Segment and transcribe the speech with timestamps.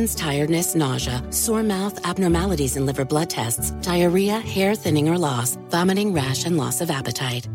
[0.00, 5.58] infections, tiredness, nausea, sore mouth, abnormalities in liver blood tests, diarrhea, hair thinning or loss,
[5.70, 7.48] vomiting, rash, and loss of appetite.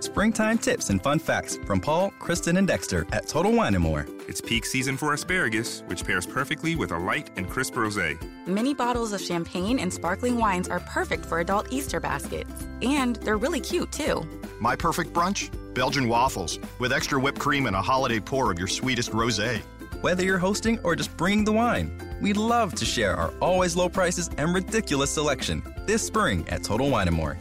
[0.00, 4.06] Springtime tips and fun facts from Paul, Kristen, and Dexter at Total Wine and More.
[4.28, 8.16] It's peak season for asparagus, which pairs perfectly with a light and crisp rosé.
[8.46, 12.66] Many bottles of champagne and sparkling wines are perfect for adult Easter baskets.
[12.80, 14.26] And they're really cute, too.
[14.58, 15.50] My perfect brunch?
[15.74, 19.60] Belgian waffles with extra whipped cream and a holiday pour of your sweetest rosé.
[20.02, 21.90] Whether you're hosting or just bringing the wine,
[22.20, 26.90] we'd love to share our always low prices and ridiculous selection this spring at Total
[26.90, 27.38] Wine and More.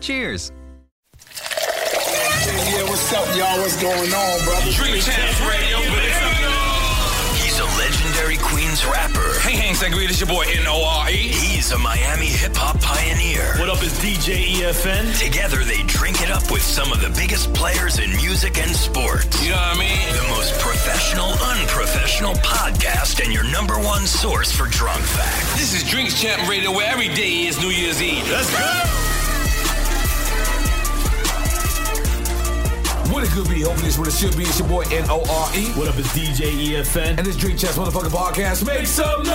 [0.00, 0.50] Cheers!
[1.30, 3.60] Yeah, what's up, y'all?
[3.60, 4.72] What's going on, brother?
[4.72, 6.15] Drink Champs Radio, He's a
[8.84, 9.38] rapper.
[9.40, 11.14] Hey, Hank Sangria, this your boy N-O-R-E.
[11.14, 13.56] He's a Miami hip-hop pioneer.
[13.58, 15.16] What up, is DJ EFN?
[15.18, 19.42] Together, they drink it up with some of the biggest players in music and sports.
[19.42, 20.02] You know what I mean?
[20.18, 25.54] The most professional, unprofessional podcast and your number one source for drunk facts.
[25.54, 28.28] This is Drink Champs Radio, where every day is New Year's Eve.
[28.28, 29.05] Let's go!
[33.16, 34.42] What it could be, hopefully it's what it should be.
[34.42, 35.72] It's your boy N-O-R-E.
[35.72, 37.16] What up, it's DJ EFN.
[37.16, 38.66] And this Drink Champs motherfucking podcast.
[38.66, 39.32] Make some noise!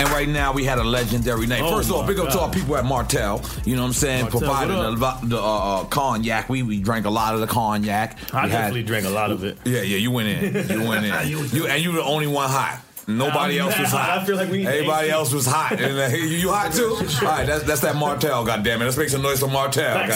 [0.00, 1.60] And right now we had a legendary night.
[1.62, 3.42] Oh First off, big up to our people at Martell.
[3.66, 4.22] You know what I'm saying?
[4.22, 4.98] Martell, Providing what a up?
[4.98, 6.48] lot the uh, uh, cognac.
[6.48, 8.16] We we drank a lot of the cognac.
[8.32, 9.58] I We had- definitely drank a lot of it.
[9.66, 10.70] Yeah, yeah, you went in.
[10.70, 11.12] You went in.
[11.28, 12.80] You- you, and you were the only one hot.
[13.08, 13.98] Nobody I'm else was mad.
[14.00, 14.18] hot.
[14.18, 15.12] I feel like we Everybody AC.
[15.14, 15.72] else was hot.
[15.80, 16.94] And, uh, you, you hot too?
[17.26, 18.66] All right, that's, that's that Martell, it!
[18.66, 20.12] Let's make some noise for Martell, it!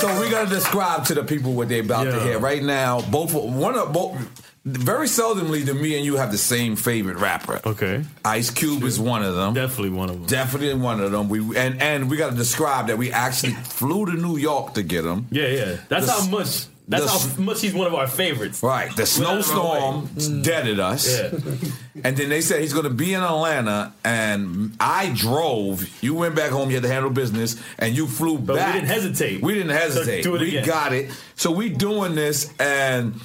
[0.00, 2.22] So we gotta describe to the people what they're about to Yeah.
[2.22, 3.00] hear right now.
[3.00, 4.16] Both one of both.
[4.64, 7.60] Very seldomly do me and you have the same favorite rapper.
[7.64, 8.04] Okay.
[8.24, 9.54] Ice Cube is one of them.
[9.54, 10.26] Definitely one of them.
[10.26, 11.28] Definitely one of them.
[11.28, 14.82] We and and we got to describe that we actually flew to New York to
[14.82, 15.26] get him.
[15.30, 15.76] Yeah, yeah.
[15.88, 18.62] That's The- how much That's The how much he's one of our favorites.
[18.62, 18.90] Right.
[18.96, 21.18] The Went out of our snowstorm deaded us.
[21.20, 21.30] Yeah.
[22.04, 25.84] And then they said he's going to be in Atlanta, and I drove.
[26.00, 26.68] You went back home.
[26.70, 29.42] You had to handle business, and you flew But we didn't hesitate.
[29.42, 30.22] We didn't hesitate.
[30.22, 30.64] So do it we again.
[30.64, 31.10] got it.
[31.34, 33.20] So we doing this, and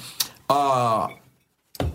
[0.50, 1.06] uh,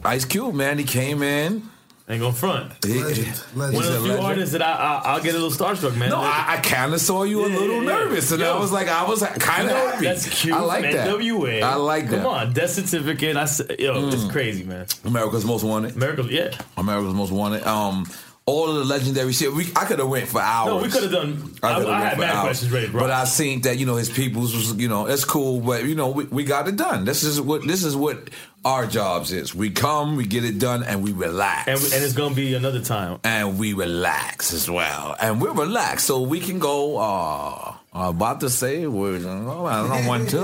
[0.05, 1.63] Ice Cube, man, he came in.
[2.11, 2.71] Ain't gonna front.
[2.83, 4.19] He- One he's of the a few legend.
[4.25, 6.09] artists that I, I I'll get a little starstruck, man.
[6.09, 7.99] No, I, I kind of saw you a little yeah, yeah.
[8.05, 8.51] nervous, and Yo.
[8.55, 10.05] I was like, I was kind of You know, happy.
[10.05, 10.55] That's cute.
[10.55, 11.07] I like that.
[11.07, 11.61] NWA.
[11.61, 12.17] I like Come that.
[12.23, 13.37] Come on, death certificate.
[13.37, 13.41] I
[13.77, 14.31] yo, it's Mm.
[14.31, 14.87] crazy, man.
[15.05, 15.95] America's Most Wanted.
[15.95, 16.49] America's yeah.
[16.77, 17.61] America's Most Wanted.
[17.67, 18.07] Um,
[18.49, 19.53] all of the legendary shit.
[19.53, 20.73] We I could have went for hours.
[20.73, 21.53] No, we could have done.
[21.61, 22.41] I, coulda I had mad hours.
[22.45, 23.01] questions ready, bro.
[23.01, 25.95] But I seen that you know his people's was you know it's cool, but you
[25.95, 27.05] know we, we got it done.
[27.05, 28.29] This is what this is what
[28.65, 29.55] our jobs is.
[29.55, 31.67] We come, we get it done, and we relax.
[31.67, 33.19] and, and it's gonna be another time.
[33.23, 35.15] and we relax as well.
[35.21, 36.97] And we're relaxed, so we can go.
[36.97, 39.15] Uh, I'm about to say we're.
[39.17, 40.37] I don't want to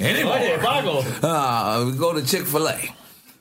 [0.00, 0.38] anymore.
[0.38, 1.04] Go ahead, Pago.
[1.22, 2.94] Uh, we go to Chick Fil A.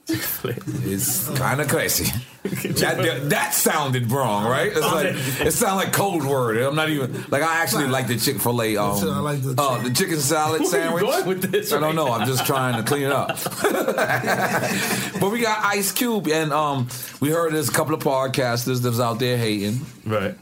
[0.07, 2.06] It's kind of crazy.
[2.44, 4.71] that, that sounded wrong, right?
[4.71, 5.13] It's like
[5.45, 6.57] it sounded like code word.
[6.57, 8.77] I'm not even like I actually like the Chick Fil A.
[8.77, 11.03] Um, I like the uh, the chicken salad sandwich.
[11.25, 12.12] with this I don't know.
[12.12, 13.38] I'm just trying to clean it up.
[15.19, 16.88] but we got Ice Cube, and um,
[17.19, 19.81] we heard there's a couple of podcasters that's out there hating.
[20.06, 20.36] Right.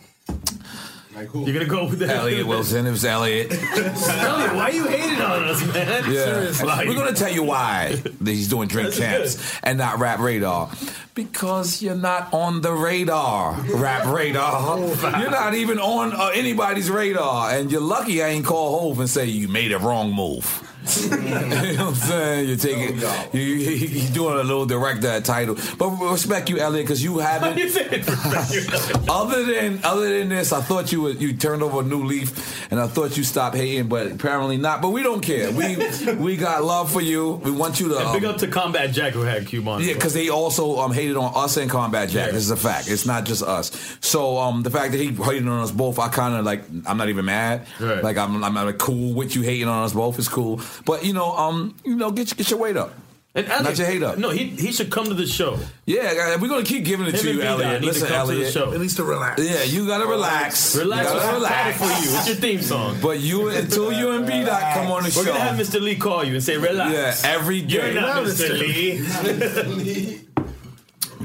[1.15, 2.85] You're gonna go with that, Elliot Wilson.
[2.85, 3.51] It was Elliot.
[3.51, 6.11] Elliot, why you hating on us, man?
[6.11, 6.65] Yeah.
[6.65, 8.99] Like, We're going to tell you why that he's doing Drink That's
[9.35, 10.69] Champs and not Rap Radar.
[11.15, 14.77] Because you're not on the radar, Rap Radar.
[15.19, 17.51] You're not even on uh, anybody's radar.
[17.51, 20.68] And you're lucky I ain't call Hove and say you made a wrong move.
[21.11, 22.47] you know what I'm saying?
[22.47, 22.97] You're taking,
[23.33, 25.55] you, you, he's doing a little director title.
[25.77, 27.59] But respect you, Elliot, because you haven't.
[29.09, 32.71] other than other than this, I thought you were, you turned over a new leaf,
[32.71, 34.81] and I thought you stopped hating, but apparently not.
[34.81, 35.51] But we don't care.
[35.51, 35.77] We
[36.15, 37.33] we got love for you.
[37.43, 37.97] We want you to.
[37.99, 39.81] and big um, up to Combat Jack who had Cube on.
[39.81, 42.31] yeah, because they also um, hated on us and Combat Jack.
[42.31, 42.89] This is a fact.
[42.89, 43.97] It's not just us.
[44.01, 46.63] So um, the fact that he hated on us both, I kind of like.
[46.85, 47.67] I'm not even mad.
[47.79, 48.03] Right.
[48.03, 50.17] Like I'm, I'm like cool with you hating on us both.
[50.17, 50.61] It's cool.
[50.85, 52.93] But you know, um, you know, get get your weight up.
[53.35, 54.17] And Not your hate up.
[54.17, 55.59] No, he he should come to the show.
[55.85, 57.81] Yeah, we're gonna keep giving it Him to you, B-Dot Elliot.
[57.81, 58.53] need to Listen, come to the Elliot.
[58.53, 58.73] show.
[58.73, 59.41] At least to relax.
[59.43, 60.75] Yeah, you gotta relax.
[60.75, 61.07] Relax.
[61.07, 61.77] You What's gotta relax.
[61.77, 62.17] for you?
[62.17, 62.97] It's your theme song.
[63.03, 65.25] But you until you and B dot come on the We're show.
[65.25, 65.79] gonna have Mr.
[65.79, 67.93] Lee call you and say, "Relax." Yeah, every day.
[67.93, 68.57] You're not Mr.
[68.57, 70.21] Lee.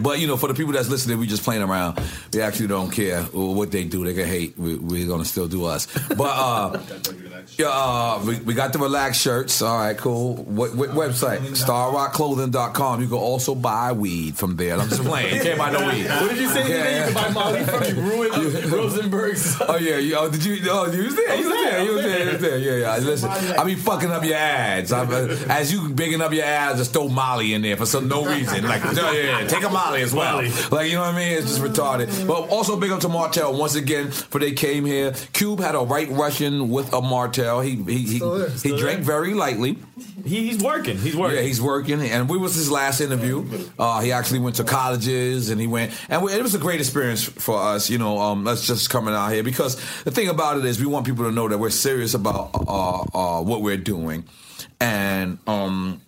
[0.04, 1.98] But you know, for the people that's listening, we just playing around.
[2.34, 4.04] We actually don't care what they do.
[4.04, 4.58] They can hate.
[4.58, 5.86] We, we're gonna still do us.
[6.08, 6.78] But uh,
[7.56, 9.62] yeah, uh, we, we got the relaxed shirts.
[9.62, 10.34] All right, cool.
[10.34, 11.38] What, what website?
[11.38, 13.00] StarRockClothing.com.
[13.00, 14.78] You can also buy weed from there.
[14.78, 15.36] I'm just playing.
[15.36, 16.06] You can't buy no weed.
[16.06, 16.68] What did you say?
[16.68, 17.06] Yeah.
[17.06, 19.56] You can buy Molly from you ruined Rosenberg's.
[19.60, 20.58] Oh yeah, you, oh, did you?
[20.68, 21.34] Oh, you was there.
[21.34, 21.82] You was there.
[21.82, 22.24] You was there.
[22.24, 22.58] You was there.
[22.58, 23.04] Yeah, yeah.
[23.04, 24.92] Listen, I be fucking up your ads.
[24.92, 25.04] I,
[25.48, 28.64] as you bigging up your ads, just throw Molly in there for some no reason.
[28.64, 30.42] Like, yeah, yeah, yeah, take a Molly as well.
[30.70, 31.38] Like, you know what I mean?
[31.38, 32.26] It's just retarded.
[32.26, 35.12] But also big up to Martell once again for they came here.
[35.32, 37.60] Cube had a right Russian with a Martell.
[37.60, 38.50] He he he, Still there.
[38.50, 39.78] he Still drank very lightly.
[40.24, 40.96] He, he's working.
[40.96, 41.36] He's working.
[41.36, 43.46] Yeah, he's working, and we was his last interview.
[43.78, 46.80] Uh, he actually went to colleges, and he went, and we, it was a great
[46.80, 47.90] experience for us.
[47.90, 50.86] You know, um, us just coming out here because the thing about it is we
[50.86, 54.24] want people to know that we're serious about uh, uh, what we're doing,
[54.80, 56.00] and um,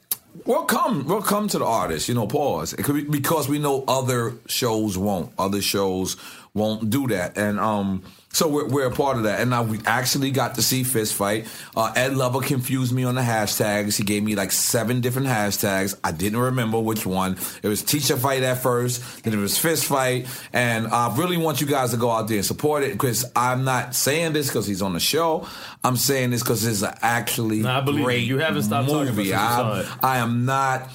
[0.47, 2.09] we'll come, we'll come to the artist.
[2.09, 6.17] You know, pause be because we know other shows won't, other shows
[6.55, 8.03] won't do that, and um.
[8.37, 11.15] So we're, we're a part of that, and now we actually got to see Fist
[11.15, 11.47] Fight.
[11.75, 13.97] Uh, Ed Lover confused me on the hashtags.
[13.97, 15.99] He gave me like seven different hashtags.
[16.05, 17.39] I didn't remember which one.
[17.63, 21.63] It was Teacher Fight at first, then it was Fist Fight, and I really want
[21.63, 24.67] you guys to go out there and support it because I'm not saying this because
[24.67, 25.49] he's on the show.
[25.83, 29.87] I'm saying this because it's actually Nah, I believe great You haven't stopped talking about
[30.03, 30.91] I, I am not.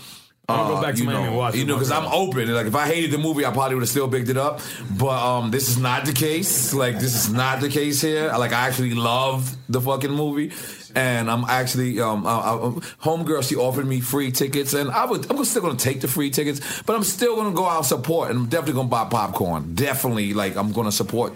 [0.50, 2.06] I'll go uh, back to you Miami know, and watch You it know, because I'm
[2.06, 2.54] open.
[2.54, 4.60] Like, if I hated the movie, I probably would have still picked it up.
[4.98, 6.74] But um, this is not the case.
[6.74, 8.32] Like, this is not the case here.
[8.38, 10.52] Like, I actually love the fucking movie.
[10.94, 12.56] And I'm actually, um, I, I,
[13.02, 16.30] homegirl, she offered me free tickets, and I would, I'm still gonna take the free
[16.30, 19.74] tickets, but I'm still gonna go out and support, and I'm definitely gonna buy popcorn.
[19.74, 21.32] Definitely, like I'm gonna support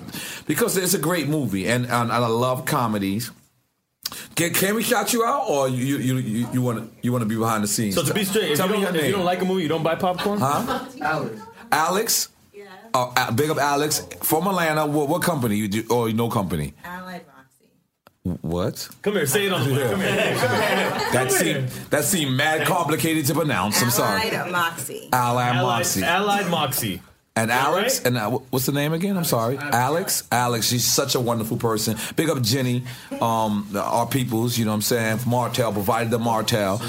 [0.45, 3.31] because it's a great movie, and and, and I love comedies.
[4.35, 7.27] Can, can we shout you out, or you you you, you want you want to
[7.27, 7.95] be behind the scenes?
[7.95, 9.45] So to be straight, if, Tell you me don't, your if you don't like a
[9.45, 10.39] movie, you don't buy popcorn.
[10.39, 10.85] Huh?
[11.01, 11.41] Alex.
[11.71, 12.29] Alex.
[12.97, 14.85] Oh, uh, big up Alex from Atlanta.
[14.85, 15.83] What, what company you do?
[15.89, 16.73] Or no company?
[16.85, 18.39] Allied Moxie.
[18.41, 18.87] What?
[19.01, 19.89] Come here, say it on the mic.
[19.89, 20.35] Come here.
[20.37, 21.11] Come here.
[21.11, 23.81] That seemed that seemed mad complicated to pronounce.
[23.81, 24.29] I'm sorry.
[24.29, 25.09] Allied Moxie.
[25.11, 26.03] Allied Allied, Moxie.
[26.03, 27.01] Allied Moxie.
[27.37, 29.17] And Alex, and uh, what's the name again?
[29.17, 30.23] I'm sorry, Alex.
[30.31, 31.97] Alex, she's such a wonderful person.
[32.15, 32.85] Big up Jenny,
[33.19, 34.57] um, our peoples.
[34.57, 35.19] You know what I'm saying?
[35.27, 36.81] Martell provided the Martell.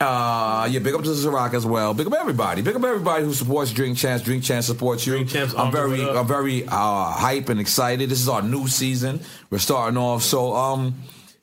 [0.00, 1.92] Uh, yeah, big up to the Ciroc as well.
[1.92, 2.62] Big up everybody.
[2.62, 4.24] Big up everybody who supports Drink Champs.
[4.24, 5.26] Drink Champs supports you.
[5.26, 6.02] Champs, I'm very.
[6.02, 8.08] I'm very uh, hype and excited.
[8.08, 9.20] This is our new season.
[9.50, 10.94] We're starting off, so um,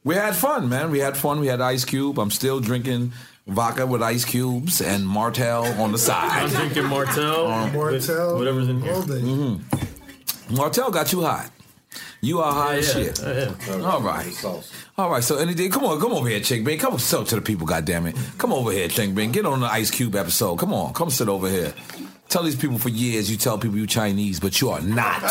[0.03, 0.89] we had fun, man.
[0.89, 1.39] We had fun.
[1.39, 2.17] We had Ice Cube.
[2.17, 3.13] I'm still drinking
[3.49, 6.43] vodka with ice cubes and Martell on the side.
[6.43, 7.47] I'm drinking Martell.
[7.73, 8.37] Martell.
[8.37, 8.93] Whatever's in here.
[8.93, 9.61] Mhm.
[10.55, 11.49] Martell got you hot.
[12.21, 13.19] You are hot as Yeah, shit.
[13.21, 13.85] yeah.
[13.85, 14.45] All right.
[14.97, 15.23] All right.
[15.23, 16.77] So anything, come on, come over here, Ching Bing.
[16.77, 18.15] Come sit to the people, goddamn it.
[18.37, 19.31] Come over here, Ching Bing.
[19.31, 20.57] Get on the Ice Cube episode.
[20.57, 21.73] Come on, come sit over here.
[22.29, 25.19] Tell these people for years you tell people you Chinese, but you are not.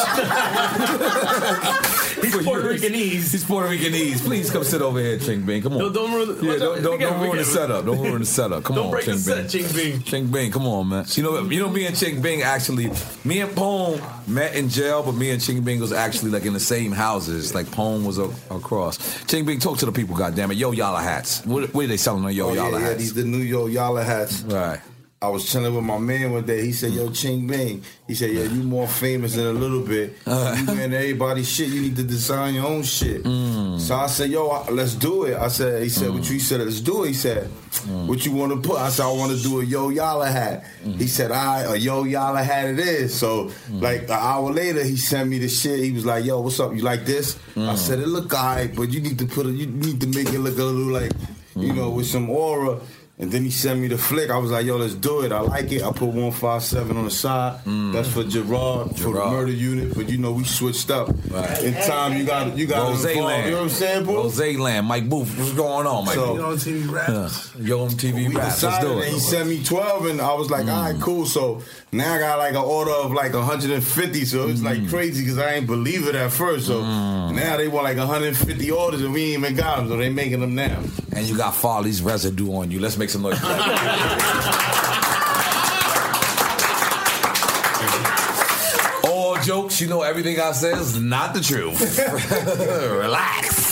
[2.20, 3.30] He's Puerto Ricanese.
[3.30, 4.18] He's Puerto Ricanese.
[4.24, 5.62] Please come sit over here, Ching Bing.
[5.62, 5.78] Come on.
[5.78, 7.84] Don't- don't ruin the- yeah, don't, don't, Forget it, don't ruin the setup.
[7.86, 8.64] Don't ruin the setup.
[8.64, 9.48] Come Don't on, break the Ching set, Bing.
[9.48, 10.02] Ching Bing.
[10.02, 11.04] Ching Bing, come on, man.
[11.10, 12.90] You know, you know, me and Ching Bing actually,
[13.24, 16.52] me and Pone met in jail, but me and Ching Bing was actually like in
[16.52, 17.54] the same houses.
[17.54, 18.98] Like Pone was a, across.
[19.26, 20.56] Ching Bing, talk to the people, goddamn it.
[20.56, 21.46] Yo Yala hats.
[21.46, 23.68] What, what are they selling on Yo Oh, yeah, Yala yeah, these the new Yo
[23.68, 24.42] Yala hats.
[24.42, 24.80] Right.
[25.20, 26.64] I was chilling with my man one day.
[26.64, 30.16] He said, "Yo, Ching Bing." He said, "Yeah, you more famous in a little bit.
[30.24, 30.32] You
[30.68, 31.70] wearing everybody's shit.
[31.70, 33.80] You need to design your own shit." Mm.
[33.80, 36.38] So I said, "Yo, I- let's do it." I said, "He said, what you he
[36.38, 36.60] said?
[36.60, 37.50] Let's do it." He said,
[37.88, 38.06] Mm.
[38.06, 40.62] "What you want to put?" I said, "I want to do a Yo Yala hat."
[40.98, 43.82] He said, "I a Yo Yala hat it is." So Mm.
[43.82, 45.82] like an hour later, he sent me the shit.
[45.82, 46.72] He was like, "Yo, what's up?
[46.76, 47.76] You like this?" I Mm.
[47.76, 49.54] said, "It look alright, but you need to put it.
[49.56, 51.10] You need to make it look a little like."
[51.56, 52.78] you know, with some aura.
[53.20, 54.30] And then he sent me the flick.
[54.30, 55.32] I was like, yo, let's do it.
[55.32, 55.82] I like it.
[55.82, 57.64] I put 157 on the side.
[57.64, 57.92] Mm.
[57.92, 59.96] That's for Gerard, for the murder unit.
[59.96, 61.08] But you know, we switched up.
[61.08, 63.26] In time, you got you got Rose to involve.
[63.26, 63.44] Land.
[63.46, 64.14] You know what I'm saying, bro?
[64.14, 64.86] Rose Land.
[64.86, 65.36] Mike Booth.
[65.36, 66.38] What's going on, Mike So- Booth?
[66.38, 67.54] Yo on TV raps.
[67.58, 68.38] Yo on TV we raps.
[68.38, 70.72] Let's decided do and he sent me 12 and I was like, mm.
[70.72, 71.26] all right, cool.
[71.26, 74.24] So now I got like an order of like 150.
[74.24, 74.90] So it's like mm.
[74.90, 76.66] crazy because I ain't believe it at first.
[76.66, 77.34] So mm.
[77.34, 79.88] now they want like 150 orders and we ain't even got them.
[79.88, 80.82] So they making them now.
[81.12, 82.80] And you got Farley's residue on you.
[82.80, 83.38] Let's make some noise.
[89.04, 91.98] All jokes, you know everything I say is not the truth.
[92.92, 93.67] Relax.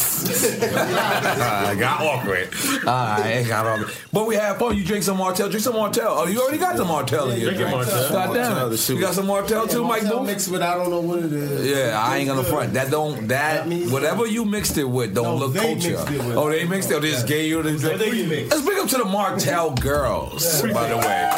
[1.79, 2.49] Got awkward.
[2.87, 3.95] Alright, it got awkward.
[4.13, 4.77] But we have fun.
[4.77, 5.49] You drink some Martell.
[5.49, 6.09] Drink some Martell.
[6.19, 7.71] Oh, you already got some Martell in your drink.
[7.71, 8.09] Martell.
[8.11, 8.89] God damn it.
[8.89, 10.27] You got some Martell too, Mike Booth?
[10.27, 11.67] mixed with I don't know what it is.
[11.67, 12.75] Yeah, I ain't gonna front.
[12.75, 15.91] That don't that whatever you mixed it with don't look they culture.
[15.91, 16.95] mixed it with- oh, they mixed it.
[16.95, 18.51] Oh, they just gave you the drink.
[18.51, 21.31] Let's bring up to the Martell girls, by the way.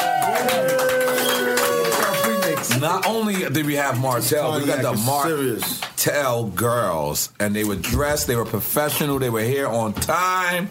[2.79, 8.27] Not only did we have Martell, we got the Martell girls, and they were dressed.
[8.27, 9.19] They were professional.
[9.19, 10.69] They were here on time.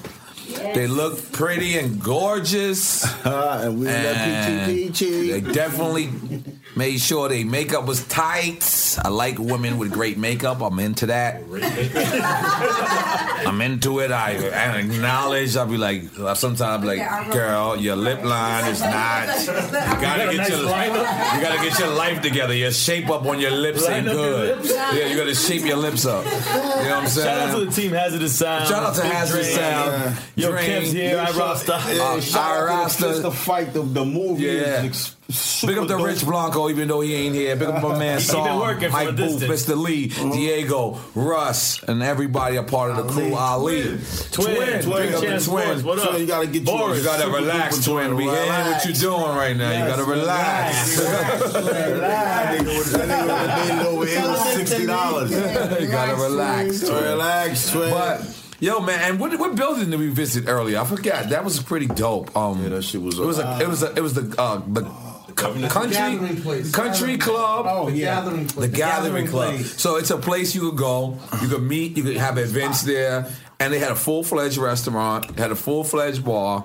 [0.48, 3.04] They looked pretty and gorgeous.
[3.24, 4.04] and we And
[5.30, 6.10] They definitely
[6.78, 8.96] made sure they makeup was tight.
[9.04, 10.62] I like women with great makeup.
[10.62, 11.42] I'm into that.
[13.46, 14.12] I'm into it.
[14.12, 15.56] I, I acknowledge.
[15.56, 16.04] I'll be like,
[16.36, 19.40] sometimes like, girl, your lip line is not.
[19.40, 19.46] You
[20.00, 22.54] gotta get your, you gotta get your life together.
[22.54, 24.64] Your shape up on your lips ain't Line up your good.
[24.70, 26.24] Yeah, you gotta shape your lips up.
[26.24, 27.26] You know what I'm saying?
[27.26, 28.68] Shout out to the team Hazardous Sound.
[28.68, 30.16] Shout out to Hazardous Sound.
[30.36, 30.66] Yo, Drain.
[30.66, 31.18] Kev's here.
[31.18, 31.74] I Rasta.
[31.74, 33.02] Uh, I Rasta.
[33.02, 34.84] Just the fight, the, the movie Yeah.
[34.84, 37.54] is Big up the Rich Blanco, even though he ain't here.
[37.54, 39.66] Big up my man He been Saul, working Mike a Booth, distance.
[39.66, 39.76] Mr.
[39.76, 43.34] Lee, Diego, Russ, and everybody a part of the crew.
[43.34, 43.98] Ali, Twin,
[44.32, 45.84] Twin, Twin, big up the twin.
[45.84, 46.18] What up?
[46.18, 46.98] You gotta get you Boris.
[47.00, 48.16] You gotta Super relax, twin.
[48.16, 48.86] We hearing what relax.
[48.86, 49.70] you doing right now.
[49.70, 50.98] You gotta relax.
[54.56, 55.30] Sixty dollars.
[55.80, 57.02] you gotta relax, twin.
[57.04, 57.90] Relax, twin.
[57.90, 60.78] But yo, man, and what, what building did we visit earlier?
[60.80, 61.28] I forgot.
[61.30, 62.34] That was pretty dope.
[62.36, 63.18] Um, Yeah, that shit was.
[63.18, 64.82] It was a, it was a, it was the uh, the
[65.38, 66.70] co- country place.
[66.72, 67.66] country club.
[67.68, 68.16] Oh, yeah.
[68.16, 68.54] Gathering place.
[68.54, 69.54] The The gathering gathering club.
[69.54, 69.80] place.
[69.80, 71.18] So it's a place you could go.
[71.40, 71.96] You could meet.
[71.96, 73.26] You could have events there,
[73.60, 75.38] and they had a full fledged restaurant.
[75.38, 76.64] Had a full fledged bar,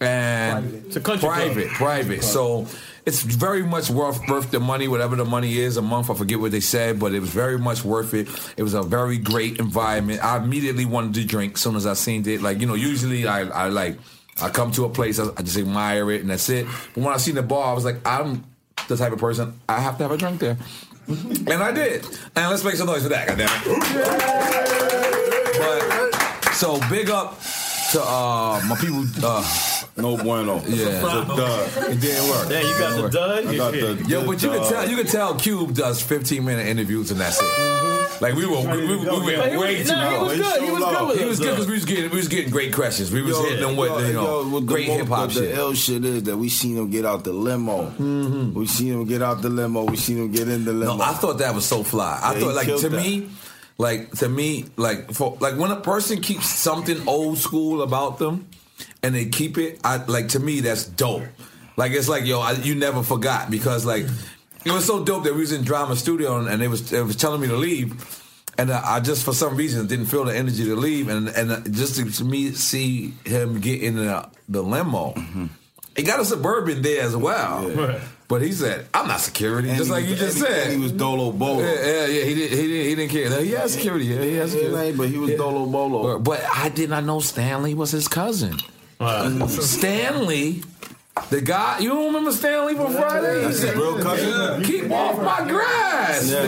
[0.00, 1.34] and It's a country club.
[1.34, 2.22] private, private.
[2.24, 2.66] So.
[3.06, 6.10] It's very much worth worth the money, whatever the money is a month.
[6.10, 8.28] I forget what they said, but it was very much worth it.
[8.58, 10.22] It was a very great environment.
[10.22, 12.42] I immediately wanted to drink as soon as I seen it.
[12.42, 13.98] Like you know, usually I, I like
[14.42, 16.66] I come to a place, I, I just admire it, and that's it.
[16.94, 18.44] But when I seen the bar, I was like, I'm
[18.88, 20.56] the type of person I have to have a drink there,
[21.08, 22.04] and I did.
[22.36, 23.64] And let's make some noise for that, goddammit.
[25.58, 27.38] But so big up
[27.92, 29.04] to uh, my people.
[29.22, 30.56] Uh, No bueno.
[30.66, 31.90] Yeah, It's a dud.
[31.92, 32.48] It didn't work.
[32.48, 33.46] Damn, you got the dud?
[33.46, 34.62] I got the Yo, but you dud.
[34.62, 37.44] can tell you can tell Cube does 15 minute interviews and that's it.
[37.44, 38.24] Mm-hmm.
[38.24, 40.38] Like we were we, we, we But he went was- way too nah, he was
[40.38, 40.62] good.
[40.62, 42.72] He was good with He was good because we was getting we was getting great
[42.74, 43.10] questions.
[43.10, 45.30] We was Yo, hitting them with yo, you know yo, what the great hip hop
[45.30, 45.42] shit.
[45.42, 47.86] The L shit is that we seen him get out the limo.
[47.90, 48.54] Mm-hmm.
[48.54, 49.84] We seen him get out the limo.
[49.84, 50.96] We seen him get in the limo.
[50.96, 52.20] No, I thought that was so fly.
[52.22, 52.96] I Yeah, thought like to that.
[52.96, 53.28] me,
[53.78, 58.46] like to me, like for like when a person keeps something old school about them
[59.02, 61.22] and they keep it, I like to me that's dope.
[61.76, 64.06] Like it's like yo, I, you never forgot because like
[64.64, 67.02] it was so dope that we was in drama studio and, and they was they
[67.02, 68.26] was telling me to leave.
[68.58, 71.72] And I I just, for some reason, didn't feel the energy to leave, and and
[71.74, 75.46] just to, to me see him get in the, the limo, mm-hmm.
[76.00, 77.70] He got a suburban there as well.
[78.28, 80.62] But he said, "I'm not security," And just like was- you just and said.
[80.68, 81.60] and he was Dolo Bolo.
[81.60, 82.24] Yeah, yeah, yeah.
[82.24, 82.58] He didn't.
[82.58, 82.86] He didn't.
[82.86, 83.42] He didn't care.
[83.42, 84.04] He has security.
[84.06, 84.92] Yeah, he has security.
[84.96, 86.02] but he was Dolo Bolo.
[86.02, 88.56] But, but I did not know Stanley was his cousin.
[89.00, 89.48] Mm.
[89.48, 90.62] Stanley,
[91.30, 91.80] the guy.
[91.80, 93.42] You don't remember Stanley from Friday?
[93.42, 94.62] That's his real cousin?
[94.62, 96.30] Keep off my grass.
[96.30, 96.44] Yeah.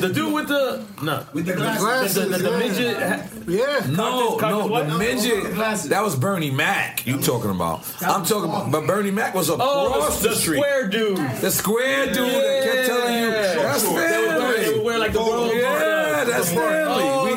[0.00, 2.58] The guy- Oh, the dude with the no with the glasses, the, the, the yeah.
[2.58, 3.48] midget.
[3.48, 3.86] Yeah.
[3.90, 4.88] No, Cock no, what?
[4.88, 5.54] the midget.
[5.90, 7.06] That was Bernie Mac.
[7.06, 7.84] You talking about?
[8.02, 8.70] I'm talking about.
[8.70, 10.56] But Bernie Mac was across Oh, the, the, the street.
[10.58, 11.16] square dude.
[11.40, 14.84] The square dude that kept telling you that's They would wear- they would Stanley.
[14.84, 15.52] wear like the world.
[15.54, 17.02] Yeah, that's Stanley.
[17.04, 17.29] Oh,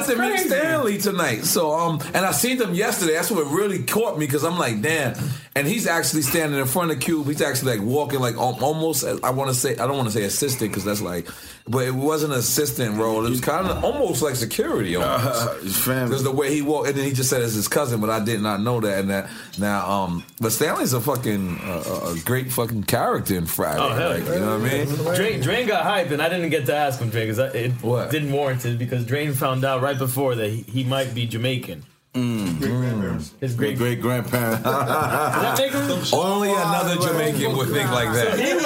[0.00, 0.38] got that's to meet.
[0.38, 1.44] Stanley tonight.
[1.44, 3.14] So um, and I seen them yesterday.
[3.14, 5.14] That's what really caught me because I'm like, damn.
[5.56, 7.26] And he's actually standing in front of Cube.
[7.26, 9.04] He's actually like walking like almost.
[9.04, 11.28] I want to say I don't want to say assistant because that's like,
[11.68, 13.24] but it wasn't an assistant role.
[13.24, 15.60] It was kind of almost like security almost.
[15.62, 16.08] His family.
[16.08, 18.22] Because the way he walked, and then he just said it's his cousin, but I
[18.22, 18.98] did not know that.
[18.98, 23.80] And that now, um, but Stanley's a fucking uh, a great fucking character in Friday.
[23.80, 25.14] Oh hell, like, you know what I mean?
[25.14, 28.32] Drain, Drain got hype, and I didn't get to ask him Drain because it didn't
[28.32, 31.84] warrant it because Drain found out right before that he, he might be Jamaican.
[32.14, 33.40] Mm.
[33.40, 34.62] His great great grandparents.
[34.62, 36.18] that make him?
[36.18, 38.38] Only another Jamaican would think like that.
[38.38, 38.64] He was.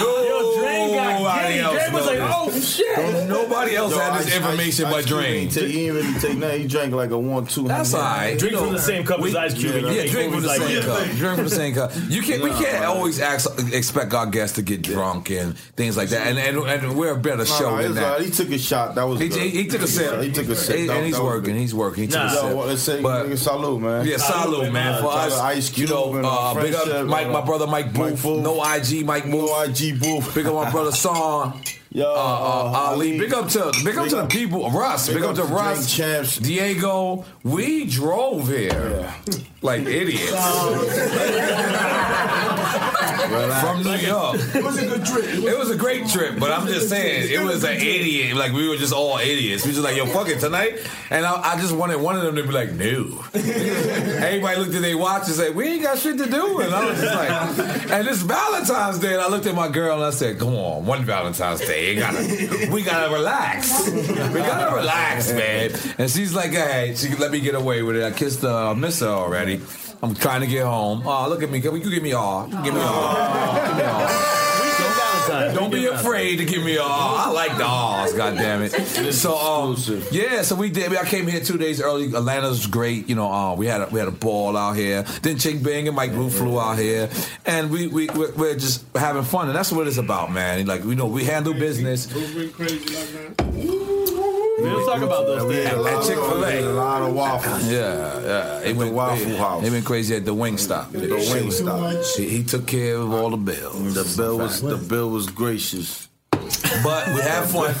[0.00, 1.60] Yo, Drain got Nobody giddy.
[1.60, 2.96] else Drain was like, oh shit.
[2.96, 5.48] Don't nobody else Yo, had this Ice- information Ice- but Ice Drain.
[5.48, 6.60] He didn't really take nothing.
[6.62, 7.68] He drank like a one, two.
[7.68, 8.38] That's all right.
[8.38, 9.74] Drink from the same cup as Ice Cube.
[9.92, 11.04] Yeah, drink from the same cup.
[11.16, 11.92] Drink from the same cup.
[12.08, 12.42] You can't.
[12.42, 16.26] we can't always ask, expect our guests to get drunk and things like that.
[16.26, 18.20] And and, and we're a better show than that.
[18.22, 18.94] He took a shot.
[18.94, 19.40] That was He, good.
[19.40, 20.22] he, he took a sip.
[20.22, 20.90] He took a sip.
[20.90, 21.56] And he's working.
[21.56, 22.04] He's working.
[22.04, 22.42] He took a sip.
[22.44, 24.06] well, let's say But- salute, man.
[24.06, 25.00] Yeah, salute, man.
[25.02, 27.86] For us, to Ice you know, and our uh, big up Mike, my brother Mike
[27.86, 28.42] Mike Booth, Booth.
[28.42, 29.50] no IG, Mike Booth.
[29.50, 30.34] No IG booth.
[30.34, 31.52] Big up my brother Son.
[31.90, 33.18] Yo, uh, uh, Ali.
[33.18, 34.70] Big up to big up to the people.
[34.70, 35.08] Russ.
[35.08, 35.94] Big, up to Drink Russ.
[35.94, 36.38] Champs.
[36.38, 37.24] Diego.
[37.44, 39.12] We drove here
[39.62, 40.32] like idiots
[43.60, 44.36] from New York.
[44.54, 45.24] It was a good trip.
[45.24, 48.36] It was a great trip, but I'm just saying it was an idiot.
[48.36, 49.64] Like we were just all idiots.
[49.64, 50.78] We just like, yo, fuck it tonight.
[51.10, 53.24] And I, I just wanted one of them to be like, no.
[53.34, 56.60] Everybody looked at their watch and said, we ain't got shit to do.
[56.60, 59.12] And I was just like, and it's Valentine's Day.
[59.14, 61.96] And I looked at my girl and I said, come on, one Valentine's Day.
[61.96, 63.90] Gotta, we gotta relax.
[63.90, 65.70] We gotta relax, man.
[65.98, 68.04] And she's like, hey, she let me get away with it.
[68.04, 69.51] I kissed her, I miss her already.
[70.02, 71.02] I'm trying to get home.
[71.04, 71.58] Oh, look at me.
[71.60, 72.46] You give me all.
[72.46, 73.66] Give me all.
[73.66, 74.38] Give me all.
[75.28, 76.88] Don't be afraid to give me all.
[76.88, 78.72] I like the alls, God damn it.
[79.12, 79.76] So um,
[80.10, 80.94] yeah, so we did.
[80.96, 82.06] I came here two days early.
[82.06, 83.08] Atlanta's great.
[83.08, 85.02] You know, uh, we had a, we had a ball out here.
[85.22, 87.08] Then Ching Bang and Mike Blue flew out here,
[87.46, 90.66] and we we we're, we're just having fun, and that's what it's about, man.
[90.66, 92.08] Like you know, we handle business.
[94.62, 95.66] We don't talk about those things.
[95.66, 96.72] At, at Chick Fil A A.
[96.72, 97.68] lot of waffles.
[97.70, 98.64] Yeah, yeah.
[98.64, 99.62] He went, Waffle he, House.
[99.64, 100.90] He went crazy at the wing stop.
[100.92, 102.04] The wing stop.
[102.16, 103.94] He, he took care of all the bills.
[103.94, 106.08] The bill was the bill was gracious.
[106.30, 107.74] But we have fun.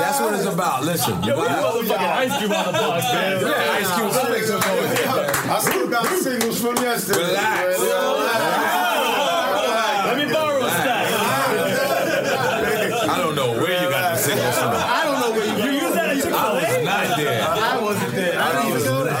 [0.00, 0.84] That's what it's about.
[0.84, 3.40] Listen, you Yo, we gotta- motherfucking Ice Cube on the podcast, man.
[3.42, 4.10] Yeah, Ice Cube.
[4.12, 5.00] Let's make some noise.
[5.48, 7.20] I still got singles from yesterday.
[7.20, 7.80] Relax.
[10.06, 11.06] Let me borrow a stack.
[13.08, 14.70] I don't know where you got the signals from.
[14.74, 16.84] I don't know where you, You use that at Chick I Fil was A?
[16.84, 17.42] not there.
[17.42, 18.38] I wasn't there.
[18.40, 19.16] I didn't even know that.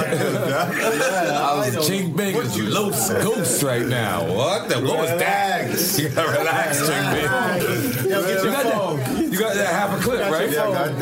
[1.36, 4.24] I was Ching Bang's Los Ghost right now.
[4.32, 4.68] What?
[4.68, 5.46] The, what was that?
[5.96, 7.60] You gotta relax, Bang.
[8.04, 8.98] You your got phone.
[8.98, 9.32] that?
[9.32, 10.50] You got that half a clip, right?
[10.50, 10.94] your phone.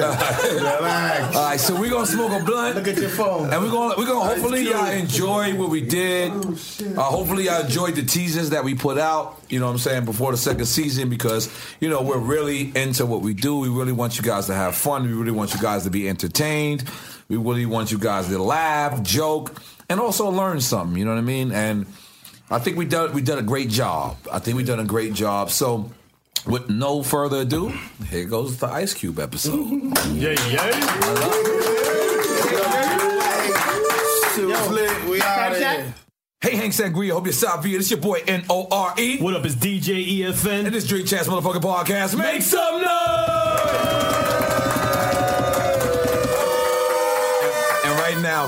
[0.56, 1.36] Relax.
[1.36, 2.76] All right, so we're gonna smoke a blunt.
[2.76, 3.52] Look at your phone.
[3.52, 6.32] And we're gonna we're gonna hopefully y'all enjoy what we did.
[6.32, 9.40] Uh, hopefully y'all enjoyed the teasers that we put out.
[9.48, 11.50] You know what I'm saying before the second season because
[11.80, 13.58] you know we're really into what we do.
[13.58, 15.04] We really want you guys to have fun.
[15.04, 16.84] We really want you guys to be entertained.
[17.28, 20.98] We really want you guys to laugh, joke, and also learn something.
[20.98, 21.52] You know what I mean?
[21.52, 21.86] And
[22.50, 24.16] I think we done we done a great job.
[24.30, 25.50] I think we done a great job.
[25.50, 25.90] So.
[26.46, 27.72] With no further ado,
[28.10, 29.66] here goes the Ice Cube episode.
[30.12, 30.70] Yeah, yeah.
[34.34, 35.08] It's.
[35.08, 35.94] We out here.
[36.42, 37.78] Hey, Hank Sangria, hope you're Salvia.
[37.78, 39.18] This your boy N O R E.
[39.22, 39.46] What up?
[39.46, 40.66] It's DJ EFN.
[40.66, 42.18] And this Drink Champs motherfucking podcast.
[42.18, 43.33] Make some And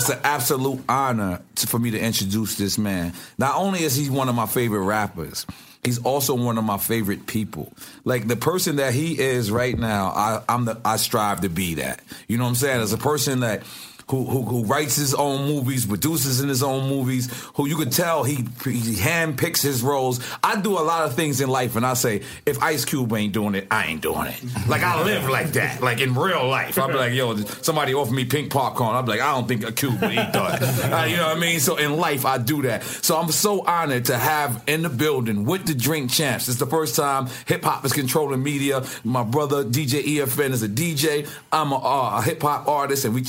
[0.08, 3.12] it's an absolute honor to, for me to introduce this man.
[3.38, 5.46] Not only is he one of my favorite rappers,
[5.82, 7.72] he's also one of my favorite people.
[8.04, 11.74] Like the person that he is right now, I, I'm the I strive to be
[11.74, 12.02] that.
[12.28, 12.80] You know what I'm saying?
[12.82, 13.64] As a person that
[14.08, 17.90] who, who who writes his own movies, produces in his own movies, who you could
[17.90, 20.20] tell he he handpicks his roles.
[20.44, 23.32] I do a lot of things in life, and I say if Ice Cube ain't
[23.32, 24.40] doing it, I ain't doing it.
[24.68, 26.78] Like I live like that, like in real life.
[26.78, 28.94] I'll be like, yo, somebody offer me pink popcorn.
[28.94, 30.86] I'll be like, I don't think a Cube would eat that.
[30.96, 31.58] Uh, you know what I mean?
[31.58, 32.82] So in life, I do that.
[32.84, 36.48] So I'm so honored to have in the building with the Drink Champs.
[36.48, 38.84] It's the first time hip hop is controlling media.
[39.02, 41.28] My brother DJ EFN is a DJ.
[41.52, 43.22] I'm a, uh, a hip hop artist, and we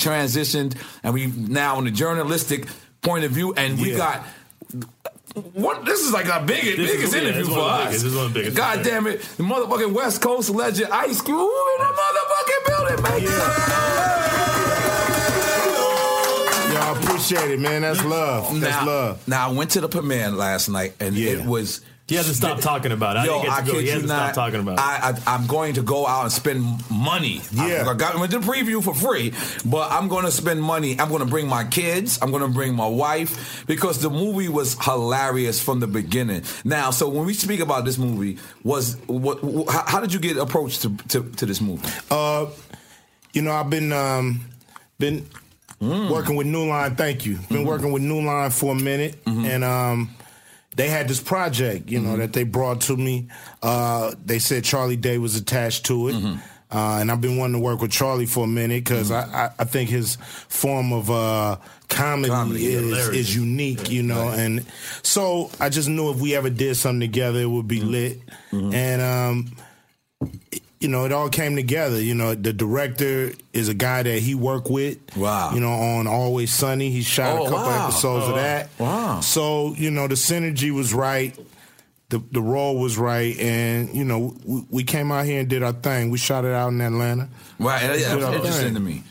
[1.03, 2.67] and we now in the journalistic
[3.01, 4.23] point of view, and we got.
[5.53, 7.73] What, this is like our biggest, This biggest yeah, interview is for one of the
[7.73, 7.85] us.
[7.85, 10.91] biggest, this is one of the biggest, God damn it, the motherfucking West Coast legend
[10.91, 11.45] Ice Cube in
[11.77, 13.21] the motherfucking building, man.
[16.73, 17.81] Y'all appreciate it, man.
[17.83, 18.59] That's love.
[18.59, 19.27] That's now, love.
[19.27, 21.81] Now I went to the premiere last night, and it was.
[22.07, 23.19] He hasn't stopped talking about it.
[23.19, 23.71] I Yo, didn't get to I go.
[23.73, 24.33] kid He you hasn't not.
[24.33, 24.81] stopped talking about it.
[24.81, 27.41] I, I, I'm going to go out and spend money.
[27.51, 27.83] Yeah.
[27.85, 29.33] I, I got went to the preview for free,
[29.65, 30.97] but I'm going to spend money.
[30.97, 32.17] I'm going to bring my kids.
[32.21, 36.43] I'm going to bring my wife because the movie was hilarious from the beginning.
[36.63, 39.39] Now, so when we speak about this movie, was what?
[39.39, 41.85] wh- How, how did you get approached to, to, to this movie?
[42.09, 42.45] Uh,
[43.33, 44.45] you know, I've been um,
[44.97, 45.27] been
[45.81, 46.95] working with New Line.
[46.95, 47.37] Thank you.
[47.49, 50.09] Been working with New Line for a minute, and um,
[50.77, 53.27] they had this project, you know, that they brought to me.
[53.63, 56.15] Uh, they said Charlie Day was attached to it.
[56.69, 59.49] Uh, and I've been wanting to work with Charlie for a minute because I, I,
[59.59, 60.17] I think his
[60.49, 64.27] form of uh, comedy, Comedy, is, is unique, you know.
[64.29, 64.65] And
[65.01, 68.19] so I just knew if we ever did something together, it would be lit.
[68.51, 69.51] And um,
[70.79, 71.99] you know, it all came together.
[72.01, 74.97] You know, the director is a guy that he worked with.
[75.17, 75.53] Wow.
[75.53, 77.83] You know, on Always Sunny, he shot Oh, a couple wow.
[77.87, 78.69] episodes Oh, of that.
[78.77, 79.19] wow.
[79.21, 81.37] So you know, the synergy was right.
[82.09, 85.61] The the role was right, and you know, we, we came out here and did
[85.63, 86.09] our thing.
[86.09, 87.27] We shot it out in Atlanta.
[87.59, 88.73] Right, yeah, Did that's interesting thing.
[88.75, 89.03] to me.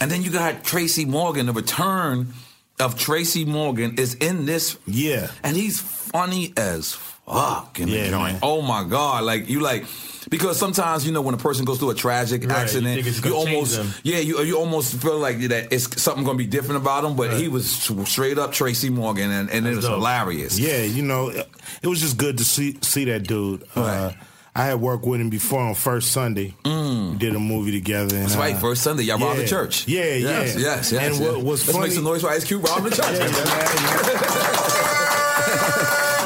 [0.00, 1.46] And then you got Tracy Morgan.
[1.46, 2.34] The return
[2.80, 4.78] of Tracy Morgan is in this.
[4.86, 8.32] Yeah, and he's funny as fuck in the joint.
[8.34, 8.38] man.
[8.42, 9.24] Oh my god!
[9.24, 9.84] Like you like.
[10.30, 13.24] Because sometimes you know when a person goes through a tragic Right, you accident, it's
[13.24, 17.04] you, almost yeah you you almost feel like that it's something gonna be different about
[17.04, 17.16] him.
[17.16, 17.68] But he was
[18.06, 20.58] straight up Tracy Morgan, and, and it was hilarious.
[20.60, 23.64] Yeah, you know, it was just good to see see that dude.
[23.74, 24.12] Uh,
[24.54, 26.54] I had worked with him before on First Sunday.
[26.64, 28.16] We did a movie together.
[28.16, 28.28] And, Mm.
[28.28, 28.54] That's right.
[28.54, 29.88] uh, First Sunday, y'all robbed the church.
[29.88, 30.92] Yeah, yes, yeah, yes, yes.
[30.92, 31.20] And yes.
[31.20, 31.84] what was Let's funny?
[31.88, 34.62] make some noise for Ice Cube robbing the church.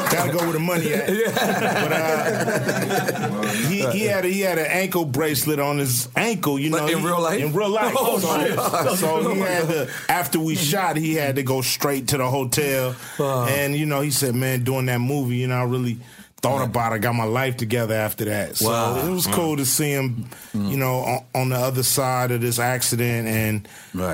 [0.09, 1.07] Gotta go with the money at.
[1.35, 6.57] But, uh, he, he had a, he had an ankle bracelet on his ankle.
[6.59, 7.39] You know, Like in he- real life?
[7.41, 7.93] In real life.
[7.97, 8.97] Oh, God.
[8.97, 9.89] so he had to.
[10.09, 12.95] After we shot, he had to go straight to the hotel.
[13.19, 15.97] And you know, he said, "Man, doing that movie, you know, I really."
[16.41, 18.57] Thought about it, got my life together after that.
[18.57, 19.07] So Wow.
[19.07, 22.59] it was cool to see him, you know, on, on the other side of this
[22.59, 23.67] accident and,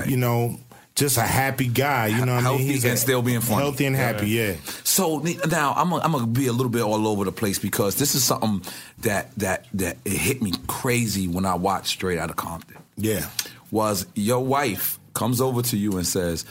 [0.08, 0.58] you know,
[0.94, 2.06] just a happy guy.
[2.06, 2.72] You know what I Healthy mean?
[2.72, 3.60] He's and a- still being funny.
[3.62, 4.54] Healthy and happy, yeah.
[4.84, 7.96] So now I'm gonna, I'm gonna be a little bit all over the place because
[7.96, 8.62] this is something
[9.02, 12.78] that that that it hit me crazy when I watched Straight Outta Compton.
[12.96, 13.26] Yeah,
[13.72, 16.44] was your wife comes over to you and says,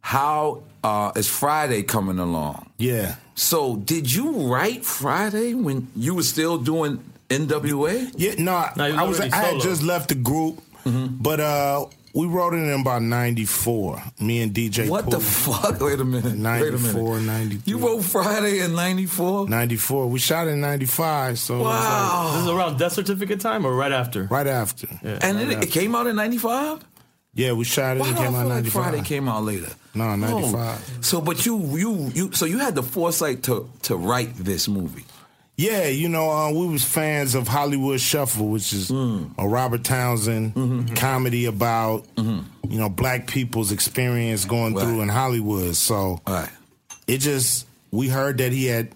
[0.00, 3.16] "How uh, is Friday coming along?" Yeah.
[3.40, 8.12] So did you write Friday when you were still doing NWA?
[8.14, 9.18] Yeah, no, I, No, I was.
[9.18, 14.02] I had just left the group, but uh, we wrote it in about '94.
[14.20, 14.90] Me and DJ.
[14.90, 15.80] What the fuck?
[15.80, 16.24] Wait a minute.
[16.24, 17.22] Wait a minute.
[17.22, 19.48] 94, You wrote Friday in '94.
[19.48, 20.06] '94.
[20.08, 21.38] We shot in '95.
[21.38, 24.24] So it was like- This is around death certificate time or right after?
[24.24, 24.86] right after.
[25.02, 26.84] And it, it came out in '95.
[27.34, 28.00] Yeah, we shot it.
[28.00, 28.72] Why and came out '95.
[28.72, 29.68] Friday came out later?
[29.94, 30.54] No, '95.
[30.54, 31.00] Oh.
[31.00, 32.32] So, but you, you, you.
[32.32, 35.04] So you had the foresight to to write this movie.
[35.56, 39.30] Yeah, you know, uh, we was fans of Hollywood Shuffle, which is Mm.
[39.36, 40.94] a Robert Townsend Mm-hmm.
[40.94, 42.44] comedy about you
[42.78, 45.76] know black people's experience going through in Hollywood.
[45.76, 46.20] So
[47.06, 48.92] it just we heard that he had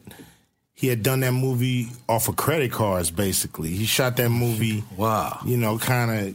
[0.72, 3.10] he had done that movie off of credit cards.
[3.10, 4.82] Basically, he shot that movie.
[4.96, 6.34] Wow, you know, kind of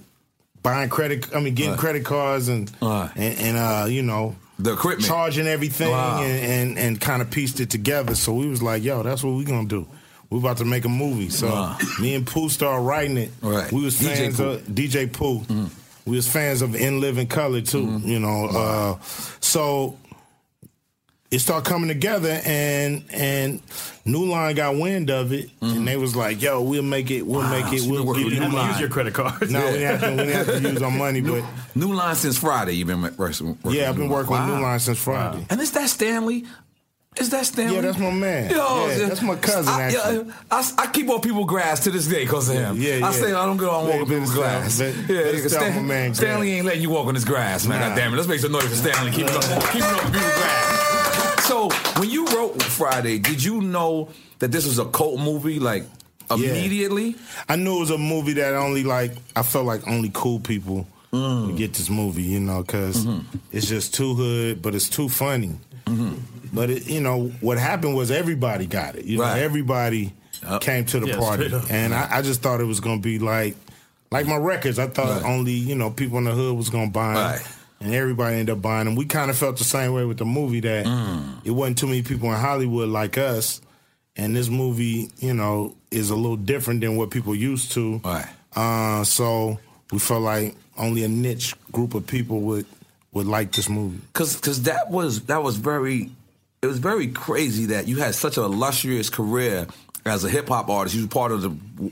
[0.63, 1.33] buying credit.
[1.35, 1.79] I mean, getting Right.
[1.79, 4.35] credit cards and and, and uh, you know.
[4.61, 5.07] The equipment.
[5.07, 6.21] charging everything, Wow.
[6.21, 8.13] and, and and kind of pieced it together.
[8.13, 9.87] So we was like, "Yo, that's what we gonna do."
[10.29, 11.29] We about to make a movie.
[11.29, 11.77] So Wow.
[12.01, 13.31] me and Pooh started writing it.
[13.41, 13.71] Right.
[13.71, 14.43] We was DJ fans Pooh.
[14.49, 15.43] of DJ Pooh.
[16.05, 18.01] We was fans of In Living Color too.
[18.03, 18.45] You know.
[18.47, 18.97] Uh,
[19.39, 19.95] so
[21.31, 23.61] it started coming together, and and
[24.05, 25.85] New Line got wind of it, and mm-hmm.
[25.85, 27.21] they was like, "Yo, we'll make it.
[27.21, 27.79] We'll Wow, make ah, it.
[27.81, 28.69] so We'll give you New Line.
[28.71, 29.51] Use your credit cards.
[29.51, 29.97] No, we Yeah.
[29.97, 30.23] didn't have to.
[30.25, 31.43] We have to use our money, but
[31.75, 32.73] New Line since Friday.
[32.73, 33.55] You've been working.
[33.65, 35.45] yeah, I've been working with New Line since Friday.
[35.49, 36.45] And is that Stanley?
[37.17, 37.75] Is that Stanley?
[37.75, 38.51] Yeah, that's my man.
[38.51, 40.17] Yo, Yeah, that's my cousin, I, actually.
[40.27, 42.77] yeah, I, I keep on people's grass to this day because of him.
[42.77, 43.07] Yeah, yeah.
[43.07, 44.79] I say I don't go on walking people's grass.
[44.79, 47.81] let- yeah, because Stan- man Stanley ain't letting you walk on his grass, man.
[47.81, 47.89] Nah.
[47.89, 48.15] God damn it.
[48.15, 50.88] Let's make some noise for Stanley keeping up, keeping up with people's grass.
[51.49, 55.59] So when you wrote Friday, did you know that this was a cult movie?
[55.59, 55.83] Like
[56.29, 57.15] immediately?
[57.49, 60.87] I knew it was a movie that only like I felt like only cool people
[61.11, 61.47] Mm.
[61.47, 63.37] would get this movie, you know, because Mm-hmm.
[63.51, 65.55] it's just too hood, but it's too funny.
[66.53, 69.05] But it, you know, what happened was everybody got it.
[69.05, 69.41] You know, Right.
[69.41, 70.13] everybody
[70.61, 73.55] came to the Yeah, party, and I, I just thought it was gonna be like
[74.11, 74.77] like my records.
[74.77, 75.31] I thought Right.
[75.33, 77.23] only you know people in the hood was gonna buy them.
[77.31, 77.41] Right.
[77.81, 78.95] And everybody ended up buying them.
[78.95, 81.45] We kind of felt the same way with the movie that Mm.
[81.45, 83.61] it wasn't too many people in Hollywood like us,
[84.17, 88.01] and this movie, you know, is a little different than what people used to.
[88.03, 88.25] Right.
[88.55, 89.59] Uh, so
[89.91, 92.65] we felt like only a niche group of people would
[93.13, 93.99] would like this movie.
[94.13, 96.11] Cause, cause that was that was very,
[96.61, 99.65] it was very crazy that you had such a illustrious career
[100.05, 100.95] as a hip hop artist.
[100.95, 101.49] You was part of the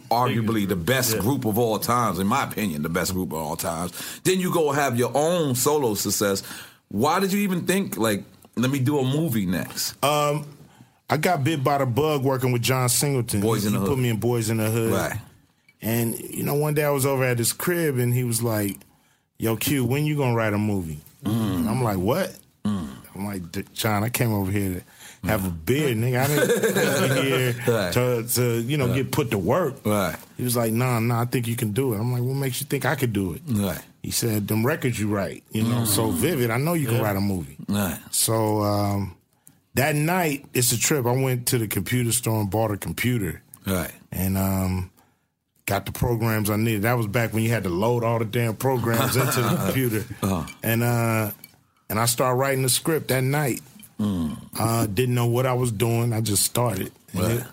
[0.09, 3.55] arguably the best group of all times, in my opinion, the best group of all
[3.55, 4.19] times.
[4.23, 6.43] Then you go have your own solo success.
[6.89, 8.23] Why did you even think like,
[8.55, 10.01] let me do a movie next?
[10.03, 10.45] Um,
[11.09, 13.41] I got bit by the bug working with John Singleton.
[13.41, 13.95] Boys he, in the he Hood.
[13.95, 14.91] put me in Boys in the Hood.
[14.91, 15.19] Right.
[15.81, 18.77] And you know, one day I was over at his crib and he was like,
[19.37, 21.67] "Yo, Q, when you gonna write a movie?" Mm.
[21.67, 22.35] I'm like, "What?"
[23.17, 24.83] I'm like, "D- "John, I came over here
[25.23, 26.23] to have a beer, nigga.
[26.23, 27.93] I didn't come over here Right.
[27.93, 30.15] to, to you know get put to work." Right.
[30.37, 32.61] He was like, "Nah, nah, I think you can do it." I'm like, "What makes
[32.61, 33.81] you think I could do it?" Right.
[34.03, 36.49] He said, "Them records you write, you know, so vivid.
[36.51, 37.03] I know you can Yeah.
[37.03, 37.99] write a movie." Right.
[38.11, 39.15] So um,
[39.73, 41.05] that night, it's a trip.
[41.05, 43.41] I went to the computer store and bought a computer.
[43.65, 43.91] Right.
[44.13, 44.91] And um,
[45.65, 46.83] got the programs I needed.
[46.83, 50.05] That was back when you had to load all the damn programs into the computer.
[50.23, 50.43] Uh-huh.
[50.63, 51.31] And uh,
[51.89, 53.61] and I started writing the script that night.
[53.99, 54.37] Mm.
[54.59, 56.13] Uh, didn't know what I was doing.
[56.13, 56.91] I just started.
[57.13, 57.31] Right.
[57.39, 57.43] it-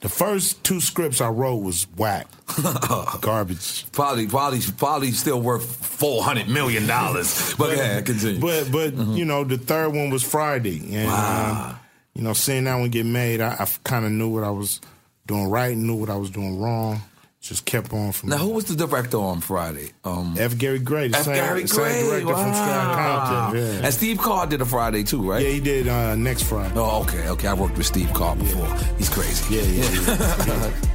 [0.00, 2.26] the first two scripts I wrote was whack,
[3.20, 3.86] garbage.
[3.92, 7.54] Probably, probably, probably still worth four hundred million dollars.
[7.54, 8.40] But yeah, continue.
[8.40, 11.78] But but you know the third one was Friday, and um,
[12.14, 14.80] you know seeing that one get made, I, I kind of knew what I was
[15.28, 17.00] doing right, and knew what I was doing wrong.
[17.42, 19.90] Just kept on from now, who was the director on Friday?
[20.04, 20.56] Um, F.
[20.56, 21.24] Gary Gray, F.
[21.24, 23.26] same, Gary same Gray, director from Stroud wow.
[23.28, 23.60] Compton.
[23.60, 23.80] Yeah.
[23.84, 25.42] And Steve Carr did a Friday too, right?
[25.44, 26.72] Yeah, he did uh, next Friday.
[26.76, 27.48] Oh, okay, okay.
[27.48, 28.72] I worked with Steve Carr before.
[28.96, 29.56] He's crazy.
[29.56, 30.72] Yeah, yeah, yeah.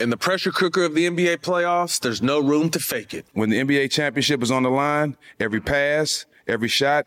[0.00, 3.26] In the pressure cooker of the NBA playoffs, there's no room to fake it.
[3.34, 7.06] When the NBA championship is on the line, every pass, every shot,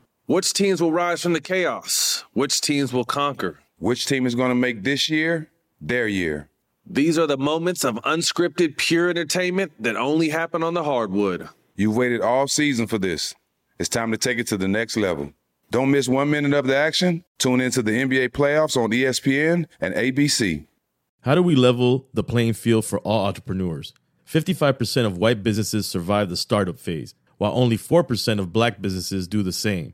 [0.31, 2.23] Which teams will rise from the chaos?
[2.31, 3.59] Which teams will conquer?
[3.79, 5.49] Which team is going to make this year
[5.81, 6.47] their year?
[6.85, 11.49] These are the moments of unscripted, pure entertainment that only happen on the hardwood.
[11.75, 13.35] You've waited all season for this.
[13.77, 15.33] It's time to take it to the next level.
[15.69, 17.25] Don't miss one minute of the action.
[17.37, 20.65] Tune into the NBA playoffs on ESPN and ABC.
[21.23, 23.93] How do we level the playing field for all entrepreneurs?
[24.25, 29.43] 55% of white businesses survive the startup phase, while only 4% of black businesses do
[29.43, 29.93] the same.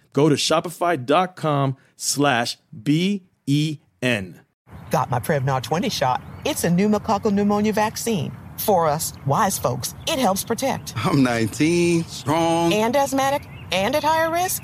[0.13, 4.41] Go to shopify.com slash B-E-N.
[4.89, 6.21] Got my Prevnar 20 shot.
[6.45, 8.31] It's a pneumococcal pneumonia vaccine.
[8.57, 10.93] For us, wise folks, it helps protect.
[10.95, 12.73] I'm 19, strong.
[12.73, 14.63] And asthmatic and at higher risk?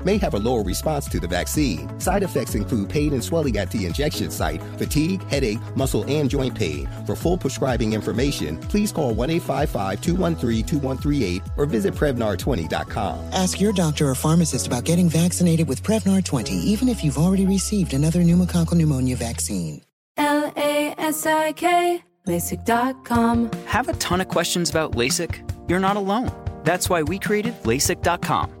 [0.05, 1.99] may have a lower response to the vaccine.
[1.99, 6.55] Side effects include pain and swelling at the injection site, fatigue, headache, muscle, and joint
[6.55, 6.87] pain.
[7.05, 13.19] For full prescribing information, please call 1 855 213 2138 or visit Prevnar20.com.
[13.33, 17.45] Ask your doctor or pharmacist about getting vaccinated with Prevnar 20, even if you've already
[17.45, 19.81] received another pneumococcal pneumonia vaccine.
[20.17, 23.51] L A S I K, LASIK.com.
[23.65, 25.69] Have a ton of questions about LASIK?
[25.69, 26.31] You're not alone.
[26.63, 28.60] That's why we created LASIK.com.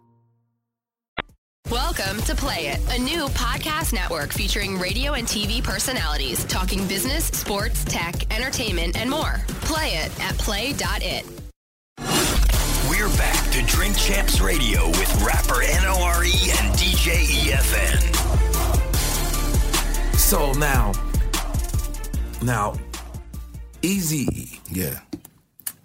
[1.71, 7.27] Welcome to Play It, a new podcast network featuring radio and TV personalities talking business,
[7.27, 9.39] sports, tech, entertainment, and more.
[9.61, 11.25] Play it at play.it.
[12.89, 18.15] We're back to Drink Champs Radio with rapper NORE and DJ EFN.
[20.17, 20.91] So now,
[22.41, 22.73] now,
[23.81, 24.99] Eazy yeah,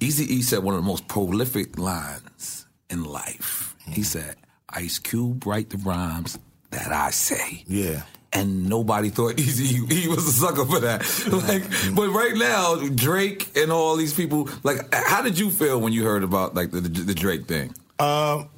[0.00, 3.76] Easy E said one of the most prolific lines in life.
[3.88, 4.34] He said,
[4.68, 6.38] "Ice Cube write the rhymes
[6.70, 8.02] that I say." Yeah.
[8.32, 11.02] And nobody thought Easy he was a sucker for that.
[11.30, 11.62] Like,
[11.94, 16.04] but right now, Drake and all these people, like, how did you feel when you
[16.04, 17.74] heard about like the, the, the Drake thing?
[17.98, 18.48] Um,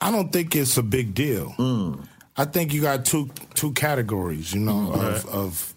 [0.00, 1.54] I don't think it's a big deal.
[1.58, 2.06] Mm.
[2.36, 4.94] I think you got two two categories, you know, mm.
[4.94, 5.74] of, of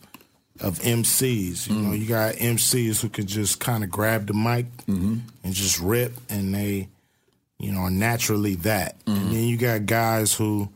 [0.62, 1.70] of MCs.
[1.70, 2.00] You know, mm.
[2.00, 5.18] you got MCs who can just kind of grab the mic mm-hmm.
[5.44, 6.88] and just rip, and they,
[7.60, 8.96] you know, are naturally that.
[9.06, 9.34] And mm-hmm.
[9.34, 10.70] then you got guys who,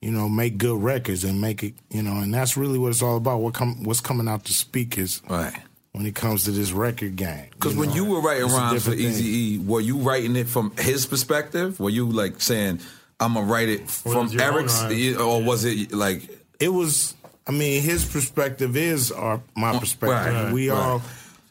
[0.00, 3.02] you know, make good records and make it, you know, and that's really what it's
[3.02, 3.40] all about.
[3.40, 5.54] What come what's coming out the speakers, right?
[5.92, 8.90] When it comes to this record game, Because when you were writing It's rhymes for
[8.92, 9.10] different.
[9.10, 11.78] Easy E, were you writing it from his perspective?
[11.78, 12.80] Were you like saying,
[13.20, 16.30] "I'm gonna write it from was your own Eric's," or was it like?
[16.62, 17.14] it was
[17.46, 20.78] i mean his perspective is our my perspective right, we right.
[20.78, 21.02] all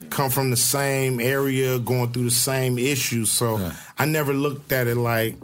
[0.10, 4.88] come from the same area going through the same issues so i never looked at
[4.88, 5.36] it like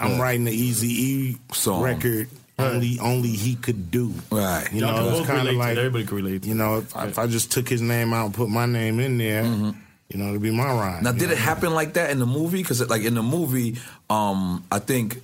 [0.00, 0.22] i'm Yeah.
[0.22, 1.82] writing the easy e Song.
[1.82, 5.76] record only only he could do right you Y'all know it's kind of like.
[5.76, 8.34] Everybody can relate to you know if, if i just took his name out and
[8.34, 11.32] put my name in there you know it'd be my rhyme Now, did know?
[11.32, 12.58] it happen like that in the movie?
[12.62, 13.78] Because like in the movie,
[14.10, 15.20] um, I think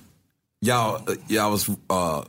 [0.59, 2.23] y'all uh, y'all was uh,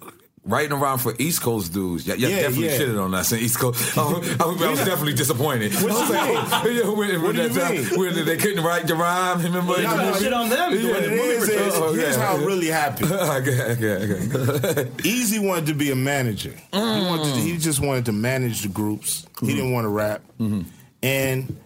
[0.44, 2.06] writing around for East Coast dudes.
[2.06, 2.78] Y'all Yeah, definitely yeah.
[2.78, 3.96] shitted on us in East Coast.
[3.98, 5.72] I, was- I was- definitely disappointed.
[5.74, 6.76] What you I was like, mean?
[6.76, 7.98] yeah, when, What when do you that time- mean?
[8.14, 9.40] when they couldn't write the rhyme.
[9.42, 9.82] Remember?
[9.82, 10.72] No, no, shit on them.
[10.72, 10.96] Yeah.
[10.96, 12.24] It is, is Oh, here's okay.
[12.24, 13.12] how it really happened.
[13.12, 14.84] okay, okay, okay.
[15.02, 16.54] Eazy wanted to be a manager.
[16.72, 17.08] He mm.
[17.08, 19.22] wanted to, he just wanted to manage the groups.
[19.22, 19.56] He mm-hmm.
[19.56, 20.22] didn't want to rap.
[20.40, 20.62] Mm-hmm.
[21.02, 21.56] And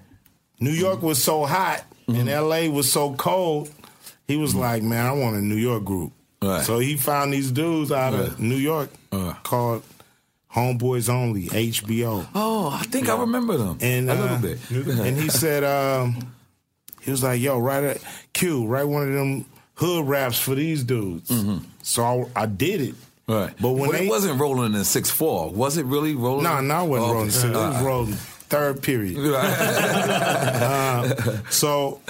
[0.60, 2.70] New York was so hot and mm-hmm.
[2.70, 3.70] LA was so cold.
[4.26, 6.12] He was like, "Man, I want a New York group."
[6.62, 8.90] So he found these dudes out of New York
[9.42, 9.82] called
[10.54, 12.26] Homeboys Only (HBO).
[12.34, 14.58] Oh, I think I remember them And a uh, little bit.
[15.06, 16.16] and he said, um,
[17.02, 18.00] he was like, "Yo, write a
[18.32, 21.30] Q, write one of them hood raps for these dudes."
[21.82, 22.04] So
[22.36, 22.94] I, I did it.
[23.28, 23.52] Right.
[23.60, 26.44] But when Well, they it wasn't rolling in six four, was it really rolling?
[26.44, 27.28] no, no, it wasn't Oh, rolling.
[27.28, 28.12] It was Uh, rolling
[28.48, 29.16] third period.
[30.56, 32.00] Uh, so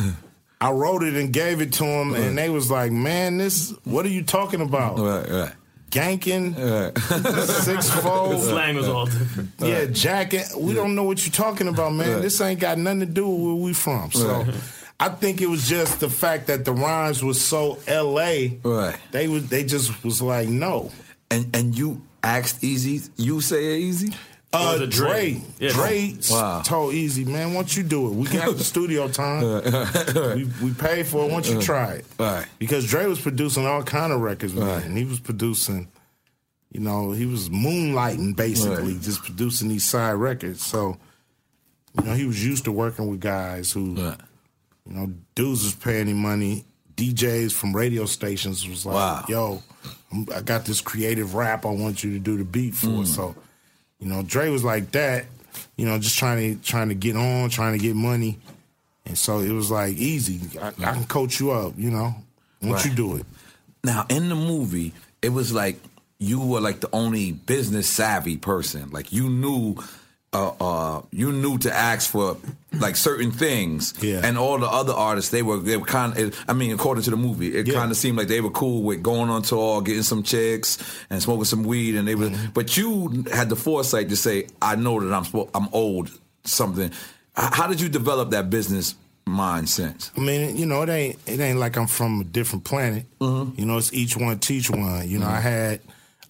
[0.61, 4.07] I wrote it and gave it to them, and they was like, "Man, this what
[4.07, 5.53] are you talking about?" Right, right.
[5.91, 6.55] ganking,
[7.65, 8.37] six fold.
[8.37, 9.51] The slang was all different.
[9.59, 10.47] Yeah, jacket.
[10.57, 12.15] We don't know what you're talking about, man.
[12.15, 12.23] Right.
[12.23, 14.11] This ain't got nothing to do with where we from.
[14.13, 14.55] So Right.
[14.99, 18.57] I think it was just the fact that the rhymes was so LA.
[18.65, 18.97] Right.
[19.11, 20.91] They was they just was like no.
[21.31, 24.15] And and you asked Eazy, you say Eazy?
[24.53, 25.69] Uh, Was it Dre, Dre?
[25.71, 26.63] Dre, Wow.
[26.63, 29.43] told Eazy, man, once you do it, we got the studio time.
[30.37, 31.33] we, we paid for it.
[31.33, 32.47] Once you try it, Right.
[32.59, 34.83] because Dre was producing all kind of records, man.
[34.85, 35.89] And he was producing,
[36.73, 39.03] you know, he was moonlighting basically, Right.
[39.03, 40.65] just producing these side records.
[40.65, 40.97] So,
[41.99, 44.15] you know, he was used to working with guys who, you
[44.95, 46.65] know, dudes was paying him money.
[46.97, 49.25] DJs from radio stations was like, Wow.
[49.29, 49.63] "Yo,
[50.11, 53.07] I'm, I got this creative rap I want you to do the beat for." Mm.
[53.07, 53.35] So,
[54.01, 55.27] you know, Dre was like that.
[55.77, 58.39] You know, just trying to trying to get on, trying to get money,
[59.07, 60.41] and so it was like easy.
[60.59, 61.75] I, I can coach you up.
[61.77, 62.15] You know,
[62.63, 62.97] once you Right.
[62.97, 63.27] do it.
[63.85, 64.93] Now in the movie,
[65.23, 65.79] it was like
[66.19, 68.91] you were like the only business savvy person.
[68.91, 69.77] Like you knew,
[70.37, 72.37] uh, uh, you knew to ask for
[72.73, 73.95] like certain things.
[74.03, 74.21] Yeah.
[74.23, 76.45] And all the other artists, they were they were kind of.
[76.47, 79.03] I mean, according to the movie, it kind of seemed like they were cool with
[79.03, 80.79] going on tour, getting some chicks,
[81.09, 82.29] and smoking some weed, and they were.
[82.29, 82.53] Mm-hmm.
[82.53, 86.11] But you had the foresight to say, "I know that I'm I'm old."
[86.45, 86.93] Something.
[87.35, 88.95] How did you develop that business
[89.27, 90.13] mind sense?
[90.17, 93.05] I mean, you know, it ain't it ain't like I'm from a different planet.
[93.21, 93.59] Mm-hmm.
[93.59, 95.09] You know, it's each one teach one.
[95.09, 95.81] You know, I had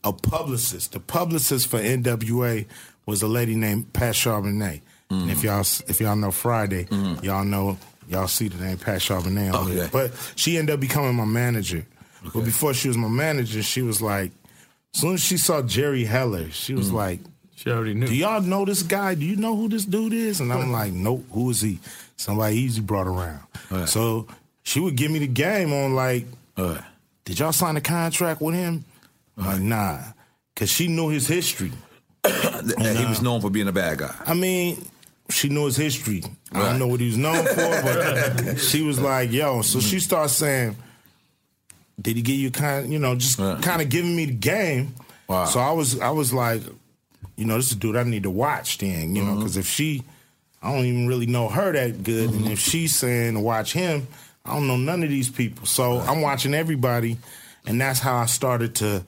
[0.05, 0.93] a publicist.
[0.93, 2.67] The publicist for NWA
[3.07, 4.81] was a lady named Pat Charbonnet.
[5.09, 5.31] And Mm-hmm.
[5.31, 6.89] if y'all if y'all know Friday,
[7.23, 7.79] y'all know
[8.09, 9.89] y'all see the name Pat Charbonnet on Oh, there.
[9.93, 11.87] But she ended up becoming my manager.
[12.35, 14.33] But before she was my manager, she was like,
[14.93, 16.97] as soon as she saw Jerry Heller, she was Mm-hmm.
[16.97, 17.21] like,
[17.55, 18.09] She already knew.
[18.09, 19.15] do y'all know this guy?
[19.15, 20.41] Do you know who this dude is?
[20.41, 21.25] And I'm like, nope.
[21.31, 21.79] Who is he?
[22.17, 23.43] Somebody Eazy brought around.
[23.87, 24.27] So
[24.65, 26.27] she would give me the game on like,
[27.25, 28.85] did y'all sign a contract with him?
[29.39, 29.99] I'm like, nah,
[30.53, 31.71] because she knew his history.
[32.97, 34.15] He was known for being a bad guy.
[34.27, 34.85] I mean,
[35.31, 36.23] she knew his history.
[36.53, 39.63] I don't know what he was known for, but she was like, yo.
[39.63, 40.77] So she starts saying,
[42.01, 42.93] did he give you kind?
[42.93, 44.95] You know, just kind of giving me the game.
[45.29, 46.63] So I was, I was like,
[47.37, 49.15] you know, this is a dude I need to watch then.
[49.15, 49.39] You know, mm-hmm.
[49.41, 50.03] because if she,
[50.63, 52.55] I don't even really know her that good, and if mm-hmm.
[52.55, 54.07] she's saying to watch him,
[54.45, 55.67] I don't know none of these people.
[55.67, 57.19] So I'm watching everybody,
[57.67, 59.05] and that's how I started to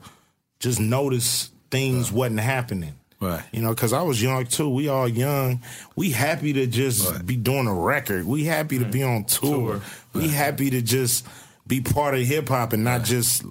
[0.59, 2.93] just notice things wasn't happening.
[3.19, 3.43] Right.
[3.51, 4.69] You know, because I was young too.
[4.69, 5.61] We all young.
[5.95, 8.25] We happy to just be doing a record.
[8.25, 9.81] We happy to be on tour.
[10.13, 11.27] We happy to just
[11.67, 13.43] be part of hip hop and not just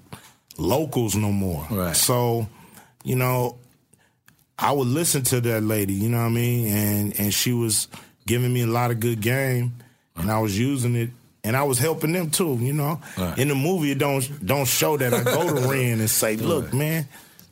[0.56, 1.66] locals no more.
[1.70, 1.94] Right.
[1.94, 2.48] So,
[3.04, 3.58] you know,
[4.58, 5.92] I would listen to that lady.
[5.92, 6.66] You know what I mean?
[6.68, 7.88] And and she was
[8.26, 9.74] giving me a lot of good game,
[10.16, 11.10] and I was using it.
[11.44, 13.00] And I was helping them too, you know.
[13.16, 13.38] Right.
[13.38, 16.74] In the movie, it don't don't show that I go to Ren and say, "Look,
[16.74, 17.08] man,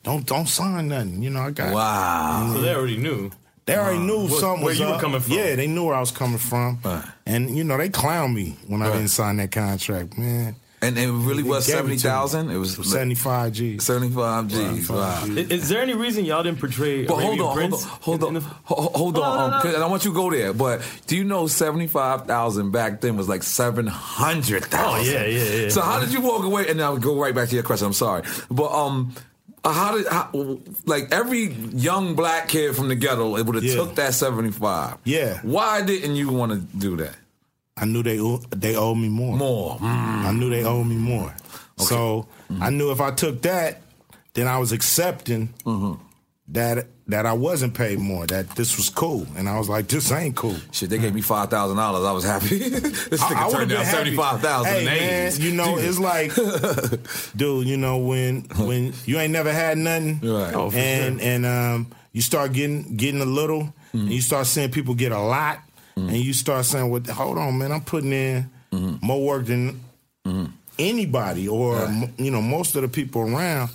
[0.07, 2.51] don't don't sign nothing." You know, I got Wow.
[2.53, 3.29] So they already knew.
[3.65, 5.33] they already knew What- something where was you were coming from.
[5.33, 6.79] Yeah, they knew where I was coming from,
[7.25, 10.55] and you know they clowned me when I didn't sign that contract, man.
[10.79, 12.53] And it really They was gave it seventy me.
[12.55, 13.79] It was seventy five G.
[13.79, 14.57] Seventy five G.
[14.87, 15.23] Wow.
[15.25, 18.35] Is, is there any reason y'all didn't portray But hold Arabian on, hold on, hold
[18.35, 19.53] on, hold, hold on.
[19.53, 20.53] um, 'cause- and I want you to go there.
[20.53, 25.15] But do you know seventy five thousand back then was like seven hundred thousand?
[25.15, 25.69] Oh, yeah, yeah, yeah.
[25.69, 26.67] So how did you walk away?
[26.69, 27.87] And I'll go right back to your question.
[27.87, 29.13] I'm sorry, but um.
[29.67, 33.63] Uh, how did how, like every young black kid from the ghetto it would have
[33.65, 33.75] Yeah.
[33.75, 34.95] took that seventy five?
[35.03, 35.39] Yeah.
[35.41, 37.15] Why didn't you want to do that?
[37.75, 38.17] I knew they
[38.55, 39.35] they owed me more.
[39.35, 39.77] More.
[39.77, 40.25] Mm.
[40.25, 41.35] I knew they owed me more.
[41.77, 42.27] So
[42.61, 43.81] I knew if I took that,
[44.33, 46.01] then I was accepting mm-hmm.
[46.53, 48.25] that that I wasn't paid more.
[48.27, 50.55] That this was cool, and I was like, this ain't cool.
[50.71, 52.03] Shit, they gave me five thousand dollars.
[52.05, 52.57] I was happy.
[52.57, 55.39] this I- I nigga would've turned down seventy five thousand Hey in the man, 80s.
[55.39, 55.89] you know Jesus.
[55.89, 60.53] it's like, dude, you know when when you ain't never had nothing, Right.
[60.53, 63.99] Oh, for and and um, you start getting getting a little, mm-hmm.
[63.99, 65.59] and you start seeing people get a lot,
[65.95, 66.09] mm-hmm.
[66.09, 69.05] and you start saying, "Well, hold on, man, I'm putting in mm-hmm.
[69.05, 69.79] more work than
[70.77, 73.69] anybody, or m- you know most of the people around."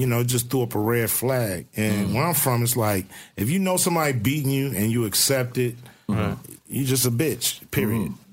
[0.00, 1.66] You know, just threw up a red flag.
[1.76, 2.14] And mm.
[2.14, 5.76] where I'm from, it's like if you know somebody beating you and you accept it,
[6.08, 7.70] you're just a bitch.
[7.70, 8.12] Period.
[8.12, 8.16] Mm-hmm.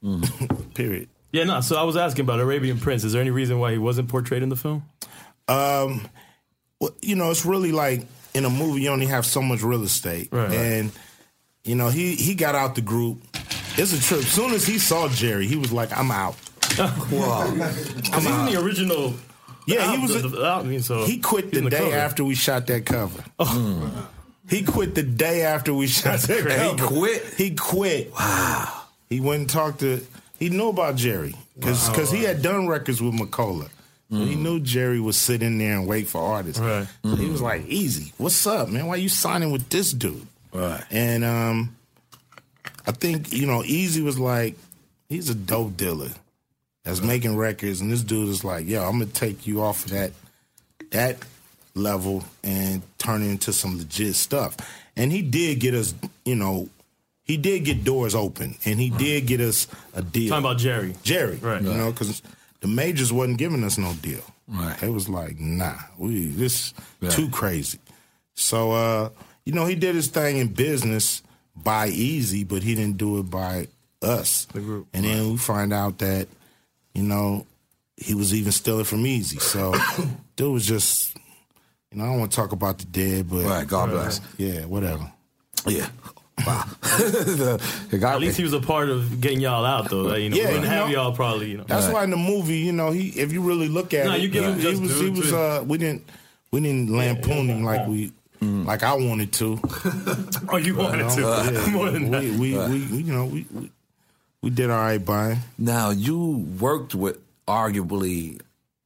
[0.00, 0.74] Mm.
[0.74, 1.08] period.
[1.32, 1.60] Yeah, no.
[1.60, 3.02] So I was asking about Arabian Prince.
[3.02, 4.84] Is there any reason why he wasn't portrayed in the film?
[5.48, 6.08] Um,
[6.80, 9.82] well, you know, it's really like in a movie you only have so much real
[9.82, 10.52] estate, Right.
[10.52, 10.92] and
[11.64, 13.22] you know he he got out the group.
[13.76, 14.20] It's a trip.
[14.20, 16.36] As soon as he saw Jerry, he was like, "I'm out."
[17.10, 17.50] wow.
[17.50, 19.14] Because he's in the original.
[19.68, 20.22] Yeah, he was.
[20.22, 21.96] the- the album, so he quit the the day cover.
[21.96, 23.22] after we shot that cover.
[23.38, 23.44] Oh.
[23.44, 24.06] Mm.
[24.48, 26.58] He quit the day after we shot that crazy.
[26.76, 26.82] cover.
[26.82, 27.34] He quit?
[27.36, 28.12] He quit.
[28.14, 28.82] Wow.
[29.10, 30.00] He went and talked to.
[30.38, 32.04] He knew about Jerry because Wow.
[32.16, 33.68] he had done records with McCullough.
[34.10, 34.42] So he mm.
[34.42, 36.58] knew Jerry was sitting there and wait for artists.
[36.58, 36.86] Right.
[37.04, 37.32] So he mm.
[37.32, 38.86] was like, "Eazy, what's up, man?
[38.86, 40.82] Why you signing with this dude?" Right.
[40.90, 41.76] And um,
[42.86, 44.56] I think you know, Eazy was like,
[45.10, 46.08] he's a dope dealer
[46.88, 49.90] that's making records, and this dude is like, "Yo, I'm gonna take you off of
[49.90, 50.12] that
[50.90, 51.18] that
[51.74, 54.56] level and turn it into some legit stuff."
[54.96, 56.68] And he did get us, you know,
[57.24, 60.30] he did get doors open, and he did get us a deal.
[60.30, 60.94] Talking about Jerry.
[61.02, 61.62] Jerry, Right.
[61.62, 62.22] You know, because
[62.60, 64.22] the majors wasn't giving us no deal.
[64.48, 64.82] Right.
[64.82, 66.72] It was like, nah, we this
[67.02, 67.12] Right.
[67.12, 67.78] too crazy.
[68.34, 69.10] So uh,
[69.44, 71.22] you know, he did his thing in business
[71.54, 73.68] by Eazy, but he didn't do it by
[74.00, 74.46] us.
[74.46, 74.86] The group.
[74.94, 76.28] And then we find out that,
[76.98, 77.46] you know,
[77.96, 79.40] he was even stealing from Eazy.
[79.40, 79.74] So
[80.36, 81.16] dude was just
[81.90, 84.20] you know, I don't want to talk about the dead, but Right, God bless.
[84.36, 85.10] Yeah, whatever.
[85.66, 85.88] Yeah.
[86.46, 86.64] Wow.
[86.82, 90.02] The guy- At least he was a part of getting y'all out, though.
[90.02, 91.50] Like, you know, Yeah, we wouldn't you have know, y'all probably.
[91.50, 94.06] You know, That's why in the movie, you know, he if you really look at
[94.06, 96.08] No, it, you give he, him he was due he was to- uh we didn't
[96.52, 99.58] we didn't lampoon him like we like I wanted to.
[100.50, 101.20] Oh, you wanted to.
[101.22, 101.70] Yeah.
[101.72, 102.22] More than that.
[102.22, 103.70] we, we, we, you know, we, we
[104.42, 105.38] we did all right by.
[105.58, 108.40] Now you worked with arguably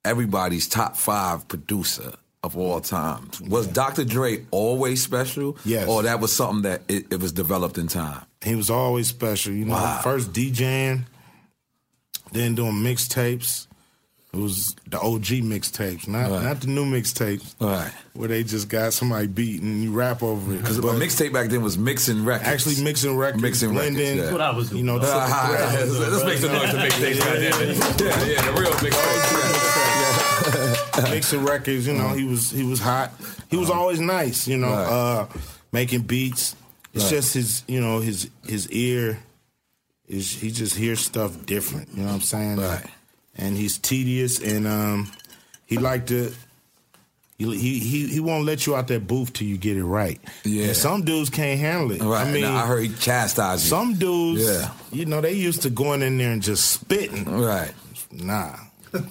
[0.05, 3.31] everybody's top five producer of all time.
[3.49, 4.05] Was Dr.
[4.05, 5.57] Dre always special?
[5.65, 5.89] Yes.
[5.89, 8.23] Or that was something that it, it was developed in time?
[8.43, 9.53] He was always special.
[9.53, 10.01] You know, Wow.
[10.03, 11.05] first DJing,
[12.33, 13.67] then doing mixtapes.
[14.35, 16.43] It was the OG mixtapes, not Right.
[16.43, 17.93] not the new mixtapes, Right.
[18.15, 20.63] where they just got somebody beating and you rap over it.
[20.63, 22.49] Because a mixtape back then was mixing records.
[22.49, 24.15] Actually, mixing records, Mixing records, yeah.
[24.15, 24.79] That's what I was doing.
[24.79, 27.53] You know, Ah, triple ah, let's, let's make some noise for mixtapes back then.
[27.99, 29.29] Yeah, yeah, the real mixtapes.
[31.11, 31.87] mixing records.
[31.87, 33.13] You know, he was he was hot.
[33.51, 34.49] He was always nice.
[34.49, 34.89] You know, Right.
[34.89, 35.27] uh,
[35.73, 36.57] making beats.
[36.95, 37.11] It's Right.
[37.11, 39.19] just his you know his his ear
[40.09, 41.89] is he just hears stuff different.
[41.95, 42.57] You know what I'm saying?
[42.57, 42.87] Right.
[43.37, 45.11] And he's tedious and um,
[45.67, 46.33] he like to.
[47.39, 50.21] He, he he he won't let you out that booth till you get it right.
[50.45, 50.67] Yeah.
[50.67, 52.01] And some dudes can't handle it.
[52.03, 52.27] Right.
[52.27, 53.71] I mean, Now, I heard he chastised you.
[53.71, 54.45] some dudes.
[54.45, 54.71] Yeah.
[54.93, 57.25] You know, they used to going in there and just spitting.
[57.25, 57.73] Right.
[58.13, 58.55] Nah,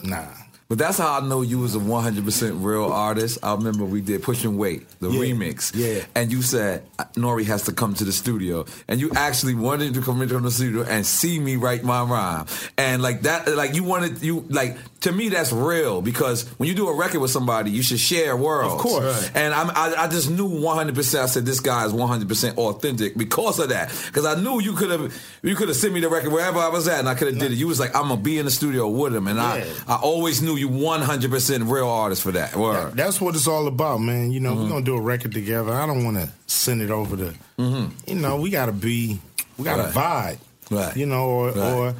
[0.03, 0.27] nah.
[0.71, 3.39] But that's how I know you was a 100% real artist.
[3.43, 5.19] I remember we did Pushing Weight, the Yeah.
[5.19, 5.73] remix.
[5.75, 6.05] Yeah.
[6.15, 6.83] And you said,
[7.17, 8.63] NORE has to come to the studio.
[8.87, 12.45] And you actually wanted to come into the studio and see me write my rhyme.
[12.77, 16.75] And like that, like you wanted, you, like, to me, that's real because when you
[16.75, 18.73] do a record with somebody, you should share worlds.
[18.75, 19.03] Of course.
[19.23, 19.31] Right.
[19.35, 21.19] And I'm, I, I just knew 100%.
[21.19, 23.89] I said, this guy is 100% authentic because of that.
[24.05, 26.67] Because I knew you could have, you could have sent me the record wherever I
[26.69, 27.55] was at and I could have did it.
[27.55, 29.25] You was like, I'm to be in the studio with him.
[29.27, 29.63] And Yeah.
[29.87, 32.55] I, I always knew you 100% real artist for that.
[32.55, 32.91] Word.
[32.91, 34.31] That- That's what it's all about, man.
[34.31, 34.63] You know, Mm-hmm.
[34.63, 35.71] we're gonna do a record together.
[35.73, 37.33] I don't want to send it over to.
[37.57, 39.19] You know, we gotta be,
[39.57, 39.97] we gotta Mm-hmm.
[39.99, 40.37] Right.
[40.69, 40.75] vibe.
[40.77, 40.95] Right.
[40.97, 41.57] You know, or Right.
[41.73, 41.95] or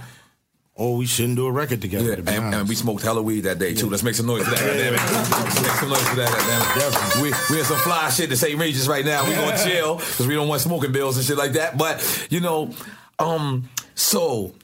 [0.82, 2.10] or we shouldn't do a record together.
[2.10, 3.88] Yeah, to and, and we smoked hella weed that day too.
[3.88, 4.60] Let's make some noise for that.
[4.62, 4.98] Yeah.
[4.98, 5.32] goddammit.
[5.44, 6.30] Let's make some noise for that.
[6.30, 7.22] Goddammit.
[7.22, 8.60] We we in some fly shit to St.
[8.60, 9.24] Regis right now.
[9.28, 11.78] We gonna chill because we don't want smoking bills and shit like that.
[11.78, 12.74] But you know,
[13.20, 14.56] um, so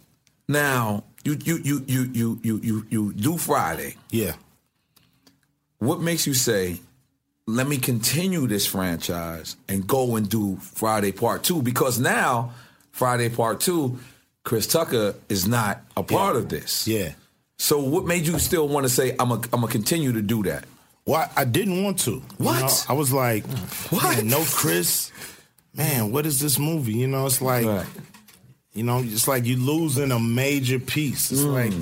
[0.47, 3.95] now you you you you you you you you do Friday.
[4.09, 4.33] yeah.
[5.79, 6.79] What makes you say,
[7.45, 11.61] let me continue this franchise and go and do Friday Part Two?
[11.61, 12.53] Because now
[12.91, 13.99] Friday Part Two,
[14.47, 16.87] Chris Tucker is not a part of this.
[16.87, 17.11] Yeah.
[17.57, 20.41] So what made you still want to say I'm a, I'm gonna continue to do
[20.43, 20.63] that?
[21.05, 22.11] Well, I didn't want to.
[22.11, 22.61] You What?
[22.61, 23.45] know, I was like,
[23.89, 24.23] What?
[24.23, 25.11] No Chris.
[25.73, 26.93] Man, what is this movie?
[26.93, 27.85] You know, it's like, Right.
[28.71, 31.29] you know, it's like you losing a major piece.
[31.29, 31.51] It's mm.
[31.51, 31.73] like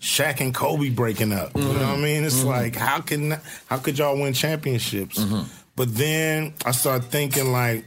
[0.00, 1.56] Shaq and Kobe breaking up.
[1.56, 2.02] You know what I mm-hmm.
[2.02, 2.24] mean?
[2.24, 2.48] It's mm-hmm.
[2.48, 5.16] like how can how could y'all win championships?
[5.16, 5.42] Mm-hmm.
[5.76, 7.84] But then I started thinking like,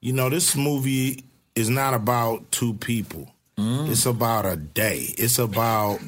[0.00, 1.22] you know, this movie
[1.54, 3.32] is not about two people.
[3.58, 3.90] Mm.
[3.90, 5.06] It's about a day.
[5.18, 6.00] It's about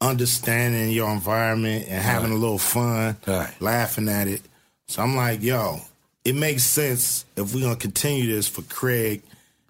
[0.00, 3.16] understanding your environment and having a little fun,
[3.60, 4.42] laughing at it.
[4.86, 5.80] So I'm like, yo,
[6.24, 9.22] it makes sense if we're gonna continue this for Craig,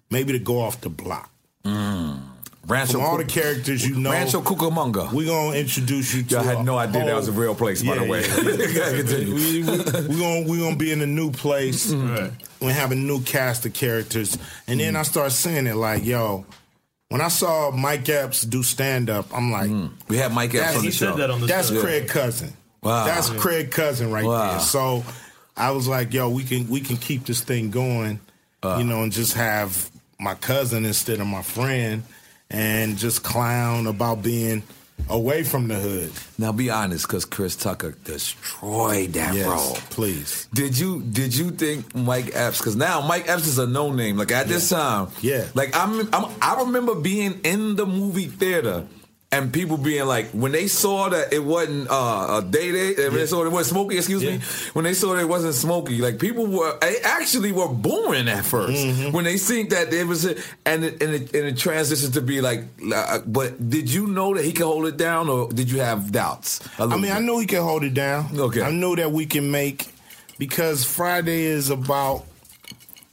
[0.09, 1.29] maybe to go off the block.
[1.63, 2.21] Mm.
[2.67, 5.11] Rancho From all the characters you know, Rancho Cucamonga.
[5.11, 6.35] we're gonna introduce you to.
[6.35, 8.21] Y'all had a no idea that was a real place, by the way.
[8.23, 9.33] Continue.
[9.33, 11.91] we, we, we gonna we gonna be in a new place.
[11.91, 12.31] Right.
[12.61, 14.37] We have a new cast of characters,
[14.67, 16.45] and then I start seeing it like, yo.
[17.09, 19.71] When I saw Mike Epps do stand up, I'm like,
[20.07, 21.37] We had Mike Epps that's, on the show.
[21.47, 21.81] that's show.
[21.81, 22.53] Craig Cousin.
[22.83, 23.05] Wow.
[23.05, 23.39] That's Yeah.
[23.39, 24.51] Craig Cousin right Wow.
[24.51, 24.59] there.
[24.59, 25.03] So
[25.57, 28.19] I was like, yo, we can we can keep this thing going,
[28.61, 28.75] Uh.
[28.77, 29.89] you know, and just have
[30.19, 32.03] my cousin instead of my friend,
[32.51, 34.61] and just clown about being
[35.09, 36.11] away from the hood.
[36.37, 39.75] Now be honest, because Chris Tucker destroyed that Yes, role.
[39.89, 40.47] Please.
[40.53, 42.57] Did you did you think Mike Epps?
[42.59, 44.17] Because now Mike Epps is a no name.
[44.17, 45.45] Like at this time, Yeah.
[45.55, 48.85] Like I'm, I'm I remember being in the movie theater
[49.31, 53.13] and people being like, when they saw that it wasn't uh, a day day, when
[53.17, 54.39] they saw it wasn't Smokey, excuse me,
[54.73, 58.43] when they saw that it wasn't Smokey, like people were they actually were booing at
[58.43, 62.13] 1st when they think that it was, a, and it, and it, and it transitioned
[62.13, 62.63] to be like,
[62.93, 66.11] uh, but did you know that he could hold it down, or did you have
[66.11, 66.59] doubts?
[66.79, 68.29] I mean, I know he can hold it down.
[68.35, 68.63] Okay.
[68.63, 69.89] I know that we can make
[70.39, 72.25] because Friday is about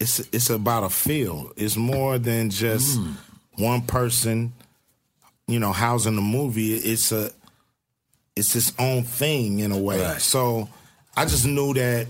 [0.00, 1.52] it's it's about a feel.
[1.56, 3.16] It's more than just Mm.
[3.58, 4.52] one person,
[5.48, 6.74] you know, housing the movie.
[6.74, 7.30] It's a
[8.34, 10.00] it's its own thing in a way.
[10.02, 10.20] Right.
[10.20, 10.68] So
[11.16, 12.06] I just knew that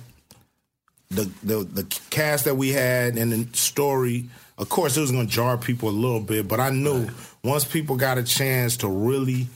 [1.11, 4.24] the the the cast that we had and the story,
[4.59, 7.09] of course, it was going to jar people a little bit, but I knew
[7.45, 9.47] once people got a chance to really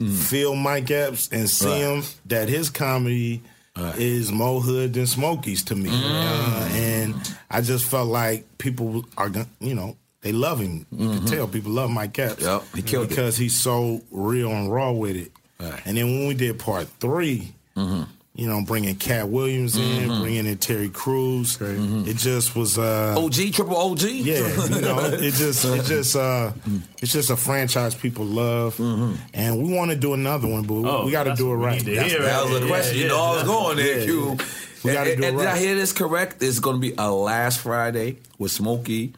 [0.00, 1.78] feel Mike Epps and see Right.
[1.78, 3.42] him, that his comedy
[3.96, 7.14] is more hood than Smokey's to me, Uh, and
[7.50, 9.96] I just felt like people are going, you know.
[10.22, 10.86] They love him.
[10.90, 12.42] You can tell people love Mike Epps.
[12.42, 13.08] Yep, he killed it.
[13.10, 15.30] because he's so real and raw with it.
[15.84, 17.52] And then when we did part 3
[18.38, 20.20] you know, bringing Katt Williams in, Mhm.
[20.20, 24.02] bringing in Terry Crews, it just was uh, OG, triple OG.
[24.02, 24.40] Yeah,
[24.74, 26.52] you know, it just it just uh,
[27.00, 28.78] it's just a franchise people love,
[29.32, 31.54] and we want to do another one, but we- Oh, we got to do it
[31.56, 31.78] right.
[31.82, 32.68] need to hear That was right the there.
[32.68, 32.98] question.
[32.98, 34.04] You know I was going there, Yeah.
[34.04, 34.36] Q.
[34.84, 36.42] We got to do it and did I hear this correct?
[36.42, 39.14] It's going to be a last Friday with Smokey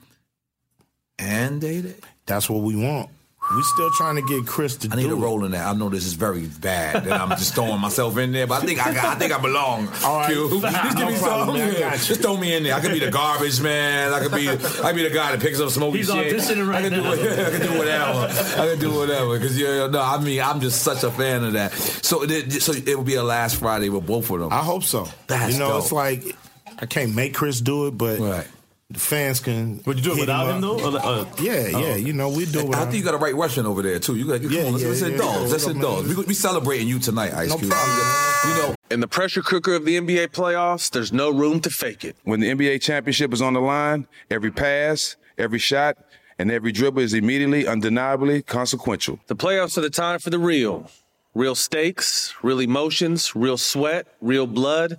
[1.19, 1.95] and Day Day.
[2.27, 3.11] That's what we want.
[3.57, 5.23] We still trying to get Chris to I need do a it.
[5.23, 5.66] roll in that.
[5.66, 8.66] I know this is very bad that I'm just throwing myself in there, but I
[8.66, 9.89] think I got, I think I belong.
[10.05, 10.27] All right.
[10.31, 10.61] Q.
[10.61, 11.57] Just give No me problem, some.
[11.57, 11.69] man.
[11.71, 11.91] I Yeah.
[11.91, 12.05] got you.
[12.09, 12.75] Just throw me in there.
[12.75, 14.12] I could be the garbage man.
[14.12, 16.37] I could be I could be the guy that picks up Smokey He's shit.
[16.37, 17.14] auditioning right I can now.
[17.14, 18.19] Do, I can do whatever.
[18.62, 19.39] I can do whatever.
[19.39, 21.73] Because yeah, no, I mean I'm just such a fan of that.
[21.73, 24.53] So it, so it will be a last Friday with both of them.
[24.53, 25.09] I hope so.
[25.27, 25.85] That's you know, dope.
[25.85, 26.37] it's like
[26.79, 28.47] I can't make Chris do it, but
[28.91, 29.82] the fans can.
[29.84, 30.61] Would you do it without him, up.
[30.80, 30.97] though?
[30.97, 31.78] Or, uh, yeah, oh.
[31.80, 31.97] yeah.
[31.97, 32.74] You know, we do it.
[32.74, 34.16] I think you got a right Russian over there too.
[34.16, 35.34] You got come Yeah, on, let's, yeah, let's yeah, indulge.
[35.47, 36.07] yeah, let's yeah, indulge.
[36.07, 36.16] man.
[36.16, 37.70] We, we celebrating you tonight, Ice No Cube.
[37.70, 37.99] problem.
[38.47, 42.05] You know, In the pressure cooker of the NBA playoffs, there's no room to fake
[42.05, 42.16] it.
[42.24, 45.99] When the NBA championship is on the line, every pass, every shot,
[46.39, 49.18] and every dribble is immediately, undeniably consequential.
[49.26, 50.91] The playoffs are the time for the real.
[51.34, 54.99] Real stakes, real emotions, real sweat, real blood,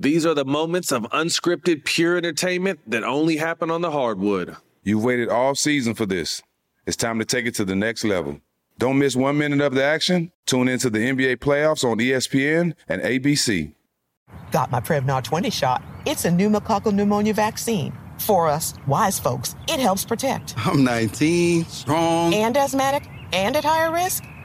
[0.00, 4.56] These are the moments of unscripted, pure entertainment that only happen on the hardwood.
[4.82, 6.40] You've waited all season for this.
[6.86, 8.40] It's time to take it to the next level.
[8.78, 10.32] Don't miss one minute of the action.
[10.46, 13.74] Tune into the NBA playoffs on ESPN and ABC.
[14.50, 15.82] Got my Prevnar 20 shot.
[16.06, 17.92] It's a pneumococcal pneumonia vaccine.
[18.20, 20.54] For us, wise folks, it helps protect.
[20.66, 22.32] I'm 19, strong.
[22.32, 24.24] And asthmatic and at higher risk?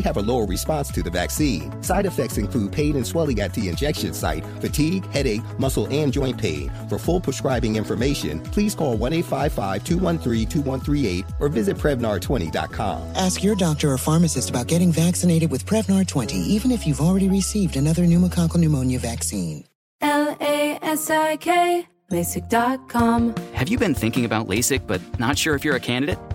[0.00, 1.82] have a lower response to the vaccine.
[1.82, 6.38] Side effects include pain and swelling at the injection site, fatigue, headache, muscle, and joint
[6.38, 6.70] pain.
[6.88, 13.02] For full prescribing information, please call 1 855 213 2138 or visit Prevnar20.com.
[13.16, 17.28] Ask your doctor or pharmacist about getting vaccinated with Prevnar 20, even if you've already
[17.28, 19.64] received another pneumococcal pneumonia vaccine.
[20.00, 23.34] L A S I K, LASIK.com.
[23.54, 26.18] Have you been thinking about LASIK but not sure if you're a candidate?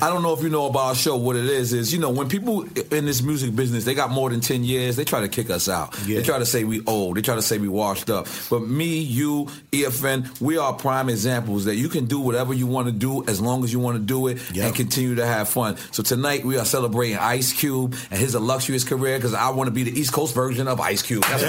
[0.00, 1.16] I don't know if you know about our show.
[1.16, 4.30] What it is is, you know, when people in this music business, they got more
[4.30, 4.96] than ten years.
[4.96, 5.92] They try to kick us out.
[6.18, 7.16] They try to say we old.
[7.16, 8.26] They try to say we washed up.
[8.48, 12.86] But me, you, EFN, we are prime examples that you can do whatever you want
[12.86, 15.76] to do as long as you want to do it and continue to have fun.
[15.92, 19.72] So tonight we are celebrating Ice Cube and his illustrious career because I want to
[19.72, 21.24] be the East Coast version of Ice Cube.
[21.24, 21.42] That's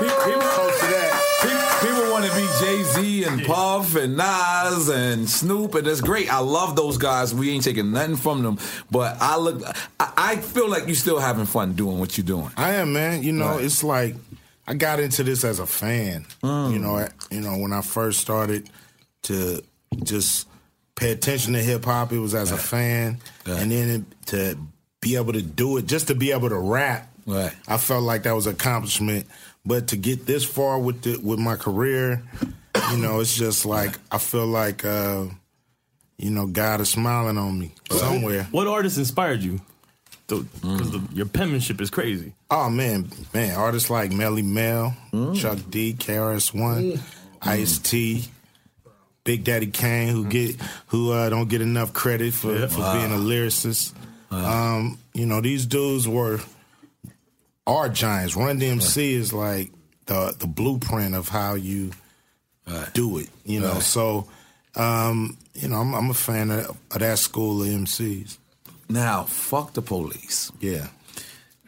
[0.00, 0.39] People,
[2.60, 6.32] Jay Z and Puff and Nas and Snoop, and that's great.
[6.32, 7.34] I love those guys.
[7.34, 8.58] We ain't taking nothing from them,
[8.90, 9.62] but I look,
[9.98, 12.50] I, I feel like you're still having fun doing what you're doing.
[12.56, 13.22] I am, man.
[13.22, 13.64] You know, Right.
[13.64, 14.16] it's like
[14.66, 16.26] I got into this as a fan.
[16.42, 16.72] Mm.
[16.72, 18.68] You know, I- you know when I first started
[19.24, 19.62] to
[20.02, 20.46] just
[20.94, 24.58] pay attention to hip hop, it was as a fan, and then it, to
[25.00, 27.06] be able to do it, just to be able to rap.
[27.26, 27.52] Right.
[27.68, 29.26] I felt like that was an accomplishment.
[29.64, 32.22] But to get this far with the, with my career,
[32.90, 35.26] you know, it's just like I feel like uh,
[36.16, 38.44] you know God is smiling on me somewhere.
[38.50, 39.60] What artist inspired you?
[40.26, 42.32] Because your penmanship is crazy.
[42.50, 44.94] Oh man, man, artists like Melle Mel,
[45.34, 47.00] Chuck D, KRS One,
[47.42, 48.24] Ice T,
[49.24, 50.56] Big Daddy Kane, who get
[50.86, 52.66] who uh, don't get enough credit for, Yeah.
[52.68, 52.92] for Wow.
[52.94, 53.92] being a lyricist.
[54.30, 56.40] Um, you know, these dudes were
[57.66, 58.36] are giants.
[58.36, 59.70] Run DMC is like
[60.06, 61.90] the the blueprint of how you
[62.94, 63.28] do it.
[63.44, 63.82] You know, Right.
[63.82, 64.26] so
[64.76, 68.38] um, you know, I'm, I'm a fan of, of that school of MCs.
[68.88, 70.50] Now, fuck the police.
[70.60, 70.86] Yeah.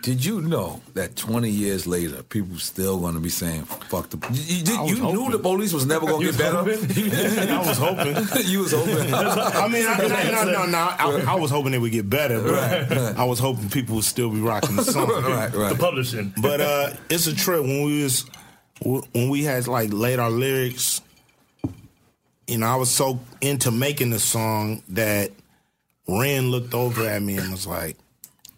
[0.02, 4.18] Did you know that 20 years later, people still going to be saying "fuck the"?
[4.32, 6.58] You, you, I you knew the police was never going to get better.
[7.52, 8.16] I was hoping.
[8.44, 8.96] you was hoping.
[9.14, 10.78] I mean, I, no, no, no, no.
[10.78, 13.16] I, I was hoping it would get better, but Right, right.
[13.16, 15.08] I was hoping people would still be rocking the song.
[15.08, 15.72] Right, right.
[15.72, 16.34] The publishing.
[16.42, 18.24] But uh, it's a trip when we was
[18.84, 21.00] when we had like laid our lyrics.
[22.48, 25.30] You know, I was so into making the song that
[26.08, 27.96] Ren looked over at me and was like,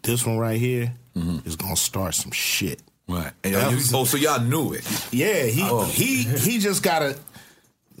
[0.01, 1.47] "This one right here Mm-hmm.
[1.47, 3.31] is gonna start some shit." Right.
[3.45, 4.83] Oh, so y'all knew it.
[5.11, 5.83] Yeah, he Oh.
[5.85, 7.17] he he just got a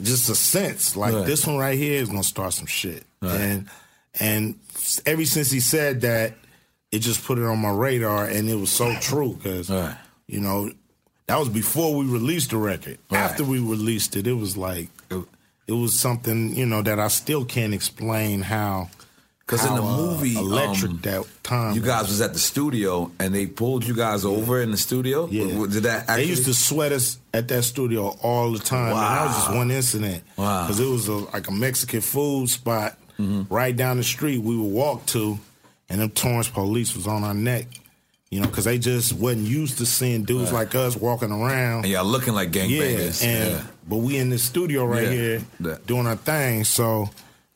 [0.01, 1.25] just a sense like Right.
[1.25, 3.39] this one right here is gonna start some shit, Right.
[3.39, 3.69] and
[4.19, 4.55] and
[5.05, 6.33] ever since he said that,
[6.91, 9.69] it just put it on my radar, and it was so true because
[10.27, 10.71] you know
[11.27, 12.97] that was before we released the record.
[13.11, 14.89] After we released it, it was like
[15.67, 18.89] it was something you know that I still can't explain how.
[19.45, 23.11] Because in the uh, movie, electric um, that time, you guys was at the studio
[23.19, 25.27] and they pulled you guys over in the studio.
[25.29, 25.67] Yeah.
[25.67, 26.23] Did that actually?
[26.23, 28.93] They used to sweat us at that studio all the time.
[28.93, 28.95] man.
[28.95, 30.23] That was just one incident.
[30.35, 30.45] Wow.
[30.45, 30.67] Mm-hmm.
[30.67, 34.71] Because it was a, like a Mexican food spot right down the street we would
[34.71, 35.37] walk to,
[35.89, 37.67] and them Torrance police was on our neck.
[38.31, 40.65] You know, because they just wasn't used to seeing dudes Right.
[40.65, 41.85] like us walking around.
[41.85, 43.23] And y'all looking like gangbangers.
[43.23, 43.63] Yeah, and Yeah.
[43.87, 45.09] but we in the studio right Yeah.
[45.11, 45.77] here Yeah.
[45.85, 46.63] doing our thing.
[46.65, 47.11] So,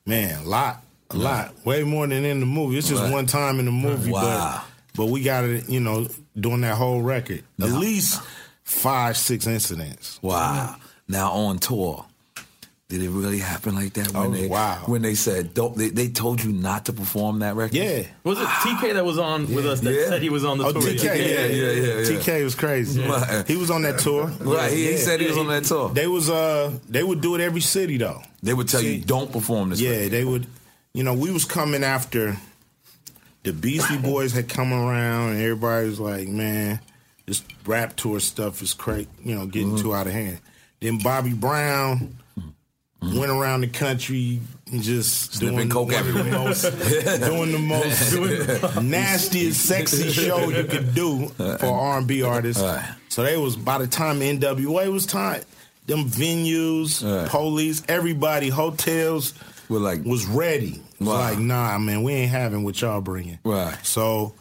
[0.05, 1.23] man, a lot, a Yeah.
[1.23, 2.77] lot, way more than in the movie.
[2.77, 3.11] It's just Right.
[3.11, 4.61] one time in the movie, Wow.
[4.95, 6.07] but but we got it, you know,
[6.39, 7.43] doing that whole record.
[7.61, 8.19] At least
[8.63, 10.19] five, six incidents.
[10.21, 10.75] Wow.
[11.07, 12.05] Now on tour,
[12.89, 14.13] did it really happen like that?
[14.13, 14.81] When Oh, they, wow.
[14.87, 17.75] When they said don't, they, they told you not to perform that record.
[17.77, 18.01] Yeah.
[18.23, 20.07] Was it TK that was on with us that Yeah.
[20.09, 20.81] said he was on the Oh, tour?
[20.81, 22.17] TK, yeah, yeah, yeah, yeah.
[22.19, 23.01] TK was crazy.
[23.01, 23.47] Right.
[23.47, 24.25] He was on that tour.
[24.39, 25.89] Right, he- he said he was on that tour.
[25.93, 28.21] They was uh they would do it every city though.
[28.43, 29.79] They would tell you don't perform this.
[29.79, 30.11] Yeah, record.
[30.11, 30.47] they would.
[30.93, 32.37] You know, we was coming after
[33.43, 36.79] the Beastie Boys had come around, and everybody was like, "Man,
[37.25, 39.81] this rap tour stuff is crazy." You know, getting Mm-hmm.
[39.83, 40.39] too out of hand.
[40.81, 42.17] Then Bobby Brown
[43.01, 44.39] went around the country
[44.71, 46.31] and just Sniffing doing coke one the everywhere.
[46.31, 46.61] most,
[47.21, 52.63] doing the most nastiest, sexy show you could do for R and B artists.
[53.09, 55.41] So they was by the time NWA was time,
[55.85, 59.33] them venues, police, everybody, hotels
[59.69, 60.81] were like was ready.
[60.99, 63.39] It was like, nah, man, we ain't having what y'all bringing.
[63.43, 63.77] Right.
[63.83, 64.33] So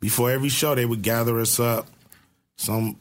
[0.00, 1.88] before every show, they would gather us up.
[2.56, 2.96] Some,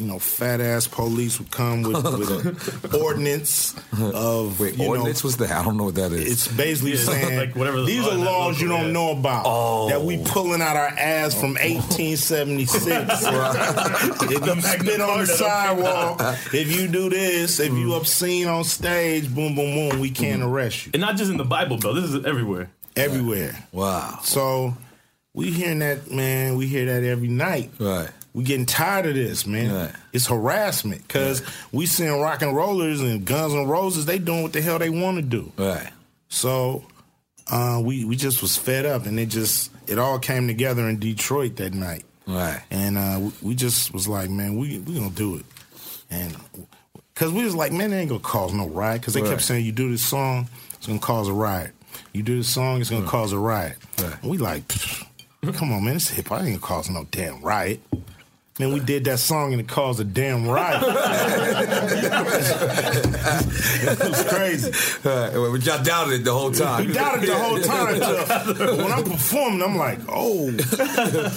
[0.00, 4.90] you know, fat ass police would come with, with an ordinance of Wait, you know,
[4.90, 5.50] ordinance was that?
[5.50, 6.30] I don't know what that is.
[6.30, 8.92] it's basically Yeah, saying like whatever the these law are laws you don't is.
[8.92, 9.88] know about Oh.
[9.88, 12.86] that we pulling out our ass from 1876.
[14.30, 16.20] if you spit on the sidewalk,
[16.54, 17.96] if you do this, if you mm.
[17.96, 20.46] obscene on stage, boom, boom, boom, we can't mm.
[20.46, 21.96] arrest you And not just in the Bible Belt.
[21.96, 22.70] This is everywhere.
[22.94, 23.66] everywhere.
[23.72, 24.20] wow.
[24.22, 24.74] So
[25.34, 26.56] we hearing that, man.
[26.56, 27.72] We hear that every night.
[27.80, 28.10] Right.
[28.38, 29.74] We getting tired of this, man.
[29.74, 29.90] Right.
[30.12, 34.06] It's harassment because we seeing rock and rollers and Guns and Roses.
[34.06, 35.50] They doing what the hell they want to do.
[35.58, 35.90] Right.
[36.28, 36.84] So
[37.50, 41.00] uh, we we just was fed up, and it just it all came together in
[41.00, 42.04] Detroit that night.
[42.28, 42.60] Right.
[42.70, 45.44] And uh, we- we just was like, man, we we gonna do it,
[46.08, 46.36] and
[47.12, 49.00] because we was like, man, it ain't gonna cause no riot.
[49.00, 49.30] Because they Right.
[49.30, 51.72] kept saying, you do this song, it's gonna cause a riot.
[52.12, 53.78] You do this song, it's gonna cause a riot.
[53.98, 55.06] And we like, "Pfft,
[55.54, 57.80] come on, man, this hip hop ain't gonna cause no damn riot.
[58.58, 60.82] Man, we did that song and it caused a damn riot.
[62.82, 64.70] it was crazy.
[65.08, 65.32] Right.
[65.32, 66.86] But y'all doubted it the whole time.
[66.86, 67.98] We doubted the whole time.
[68.78, 70.50] when I'm performing, I'm like, oh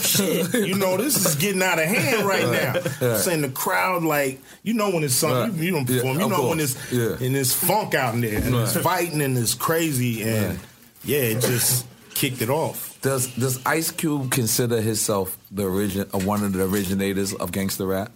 [0.01, 2.73] shit, you know, this is getting out of hand right now.
[3.07, 3.19] Right.
[3.19, 6.25] Saying the crowd, like, you know, when it's something you, you don't Yeah, perform, you
[6.25, 7.17] of know when it's Yeah.
[7.19, 10.59] and it's funk out in there and it's fighting and it's crazy and
[11.03, 12.99] yeah, it just kicked it off.
[13.01, 17.85] Does Does Ice Cube consider himself the origin, uh, one of the originators of gangster
[17.87, 18.11] rap?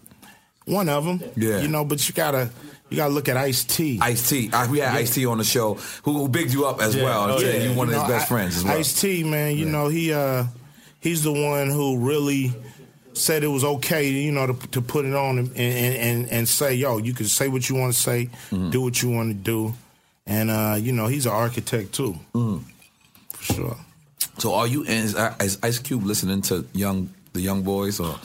[0.66, 1.60] One of them, Yeah.
[1.62, 2.50] you know, but you gotta
[2.90, 4.00] you gotta look at Ice T.
[4.02, 4.50] Ice T.
[4.70, 4.94] We had Yeah.
[4.96, 7.04] Ice T on the show, who, who bigged you up as Yeah.
[7.04, 7.32] well.
[7.32, 7.64] Oh, yeah, yeah.
[7.70, 8.78] you one of his best I- friends as well.
[8.78, 10.46] Ice T, man, you know he uh
[11.00, 12.54] he's the one who really
[13.14, 16.48] said it was okay, you know, to, to put it on and, and and and
[16.50, 18.72] say, yo, you can say what you want to say, Mm-hmm.
[18.72, 19.74] do what you want to do,
[20.28, 22.62] and uh, you know he's an architect too, Mm.
[23.30, 23.78] for sure.
[24.38, 28.16] So, are you is, is Ice Cube listening to young the young boys or?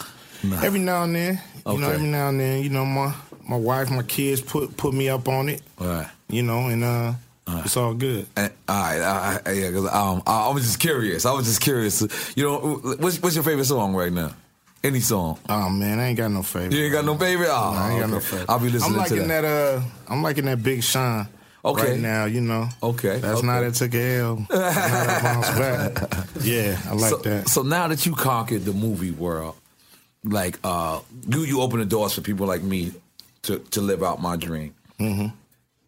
[0.42, 0.62] Nah?
[0.62, 3.14] Every now and then, you know, every now and then, you know, my
[3.46, 6.08] my wife, my kids put put me up on it, Right.
[6.28, 7.12] you know, and uh,
[7.64, 8.26] it's all good.
[8.36, 11.26] And, all right, I, I, yeah, um, I, I was just curious.
[11.26, 12.00] I was just curious.
[12.36, 12.58] You know,
[12.98, 14.30] what's, what's your favorite song right now?
[14.82, 15.38] Any song?
[15.48, 16.72] Oh man, I ain't got no favorite.
[16.72, 17.48] You ain't got no favorite?
[17.50, 18.48] Oh, I ain't got no favorite.
[18.48, 19.42] I'll be listening I'm liking to that.
[19.42, 19.76] that.
[19.76, 21.28] uh, I'm liking that Big Sean.
[21.64, 21.92] Okay.
[21.92, 22.68] Right now, you know.
[22.82, 23.18] Okay.
[23.18, 23.46] That's okay.
[23.46, 24.36] not it took a L.
[24.50, 26.26] Not a back.
[26.40, 27.48] Yeah, I like so, that.
[27.48, 29.56] So now that you conquered the movie world,
[30.24, 32.92] like uh, you you open the doors for people like me
[33.42, 34.74] to to live out my dream.
[34.98, 35.26] hmm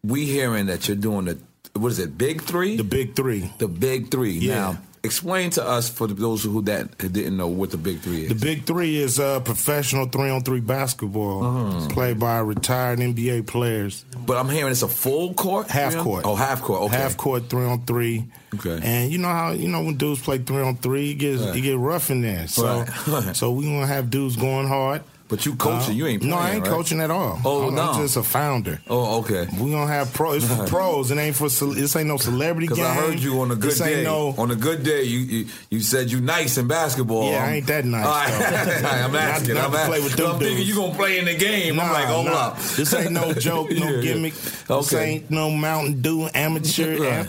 [0.03, 1.37] We hearing that you're doing the
[1.73, 2.77] what is it, Big Three?
[2.77, 3.51] The Big Three.
[3.57, 4.33] The Big Three.
[4.33, 4.55] Yeah.
[4.55, 8.29] Now, explain to us for those who that didn't know what the Big Three is.
[8.29, 11.77] The Big Three is uh, professional three on three basketball.
[11.77, 14.05] It's played by retired NBA players.
[14.25, 16.23] But I'm hearing it's a full court, half court.
[16.25, 16.81] Oh, half court.
[16.83, 16.95] Okay.
[16.97, 18.25] half court three on three.
[18.55, 18.79] Okay.
[18.83, 21.55] And you know how you know when dudes play three on three, it gets Right.
[21.55, 22.47] it get rough in there.
[22.47, 23.35] So Right.
[23.35, 25.03] so we gonna have dudes going hard.
[25.29, 26.69] But you coaching, you ain't No, I ain't right?
[26.69, 27.39] coaching at all.
[27.43, 27.81] Oh, I'm, no.
[27.91, 28.79] I'm just a founder.
[28.89, 29.47] Oh, okay.
[29.59, 30.43] We gonna have pros.
[30.43, 31.09] It's for pros.
[31.11, 31.49] It ain't for.
[31.49, 32.85] ce- This ain't no celebrity game.
[32.85, 34.03] I heard you on a good this day.
[34.03, 37.31] No, on a good day, you, you you said you nice in basketball.
[37.31, 38.83] Yeah, I ain't that nice, All right.
[39.05, 39.55] I'm asking.
[39.55, 41.79] not I'm, play with them I'm thinking you gonna play in the game.
[41.79, 42.33] I'm like, hold nah.
[42.49, 42.57] up.
[42.59, 44.01] This ain't no joke, no Yeah, yeah.
[44.01, 44.33] gimmick.
[44.35, 46.99] This ain't no Mountain Dew amateur.
[46.99, 47.11] Right.
[47.11, 47.27] am-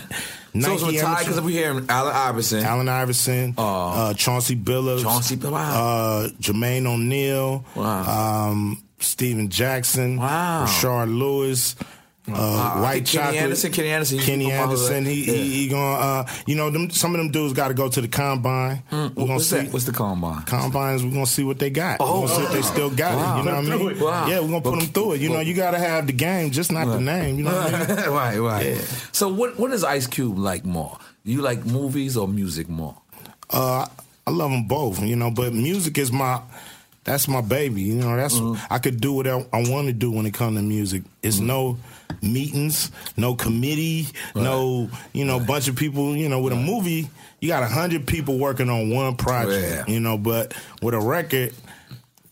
[0.61, 2.65] So it's retired because we're hearing Allen Iverson.
[2.65, 10.65] Allen Iverson, uh, Chauncey Billups, Chauncey Billups, uh, Jermaine O'Neal, um, Stephen Jackson, Wow.
[10.67, 11.75] Rashard Lewis.
[12.27, 12.83] Uh, Wow.
[12.83, 13.37] White Kenny chocolate.
[13.43, 15.05] Anderson, Kenny Anderson, Kenny Anderson.
[15.05, 15.33] He, Yeah.
[15.35, 16.89] he he gonna uh, you know them.
[16.91, 18.83] Some of them dudes got to go to the combine.
[18.91, 19.57] We're gonna Mm, What's see.
[19.57, 19.73] that?
[19.73, 20.43] What's the combine?
[20.45, 21.99] Combines, we're gonna see what they got.
[22.01, 23.35] Oh, we're gonna see if they still got wow.
[23.35, 23.39] it.
[23.39, 24.01] You know what I mean?
[24.01, 24.27] Wow.
[24.27, 25.21] Yeah, we're gonna put them through it.
[25.21, 27.37] You know, you gotta have the game, just not the name.
[27.37, 27.97] You know what I mean?
[28.11, 28.67] right, right.
[28.67, 28.81] Yeah.
[29.13, 30.97] So what what does Ice Cube like more?
[31.25, 32.97] You like movies or music more?
[33.51, 33.87] Uh,
[34.27, 36.41] I love them both, you know, but music is my
[37.05, 37.83] that's my baby.
[37.83, 38.41] You know, that's
[38.71, 41.03] I could do what I, I want to do when it comes to music.
[41.23, 41.79] It's no
[42.23, 46.17] meetings, no committee, no you know bunch of people.
[46.17, 47.09] You know, with a movie,
[47.41, 49.89] you got a hundred people working on one project.
[49.89, 51.53] You know, but with a record,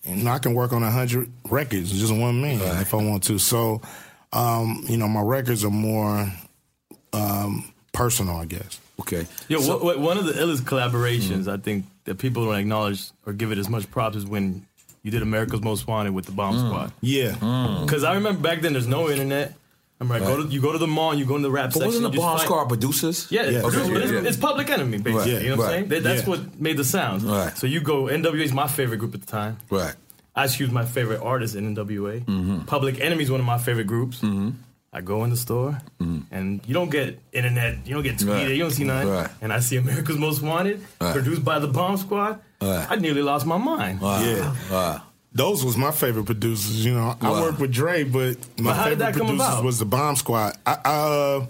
[0.05, 3.25] you know, I can work on a hundred records, just one man if I want
[3.25, 3.39] to.
[3.39, 3.83] So,
[4.33, 6.33] um, you know, my records are more
[7.13, 8.81] um, personal, I guess.
[9.01, 9.27] Okay.
[9.49, 11.51] Yo, what, what, one of the illest collaborations Mm-hmm.
[11.51, 14.67] I think that people don't acknowledge or give it as much props is when
[15.03, 16.67] you did America's Most Wanted with the Bomb Mm.
[16.69, 16.93] Squad.
[17.01, 17.33] Yeah.
[17.85, 19.55] Because I remember back then there's no internet.
[20.01, 21.67] I'm like, go to, you go to the mall, and you go in the rap
[21.67, 21.87] But section.
[21.89, 23.29] wasn't the you Bomb Squad producers?
[23.31, 24.29] Yeah, it's, Okay, produced, but it's, yeah.
[24.29, 25.33] it's Public Enemy, basically.
[25.35, 25.89] Right, You know what I'm saying?
[25.91, 26.29] That, that's Yeah.
[26.29, 27.23] what made the sound.
[27.23, 27.57] Right.
[27.57, 29.59] So you go, NWA's my favorite group at the time.
[29.71, 29.95] Right.
[30.35, 32.25] Ice Cube's my favorite artist in NWA.
[32.25, 32.59] Mm-hmm.
[32.63, 34.21] Public Enemy's one of my favorite groups.
[34.93, 38.35] I go in the store, and you don't get internet, you don't get Twitter.
[38.35, 38.49] Right.
[38.51, 39.09] you don't see nothing.
[39.09, 39.31] Right.
[39.41, 41.13] And I see America's Most Wanted, Right.
[41.15, 42.41] produced by the Bomb Squad.
[42.61, 42.87] Right.
[42.91, 44.01] I nearly lost my mind.
[44.03, 45.01] Yeah.
[45.35, 46.85] Those was my favorite producers.
[46.85, 49.65] You know, I worked with Dre, but my But favorite producers about?
[49.65, 50.59] was the Bomb Squad.
[50.67, 51.47] I I, uh,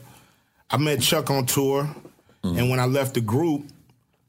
[0.70, 1.88] I met Chuck on tour,
[2.44, 3.64] and when I left the group,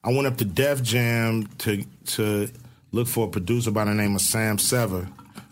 [0.03, 1.85] I went up to Def Jam to
[2.15, 2.49] to
[2.91, 5.07] look for a producer by the name of Sam Sever,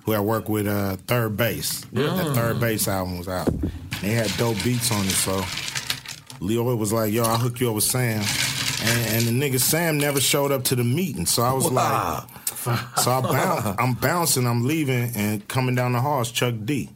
[0.06, 1.86] who I worked with uh, Third Base.
[1.91, 2.08] Yeah.
[2.16, 3.49] That Third Base album was out.
[4.02, 5.41] They had dope beats on it, so
[6.39, 8.24] Lyor was like, "Yo, I'll hook you up with Sam."
[8.84, 12.26] And, and the nigga Sam never showed up to the meeting, so I was Wow.
[12.66, 16.56] like, so I bounce, I'm bouncing, I'm leaving, and coming down the hall is Chuck
[16.66, 16.89] D.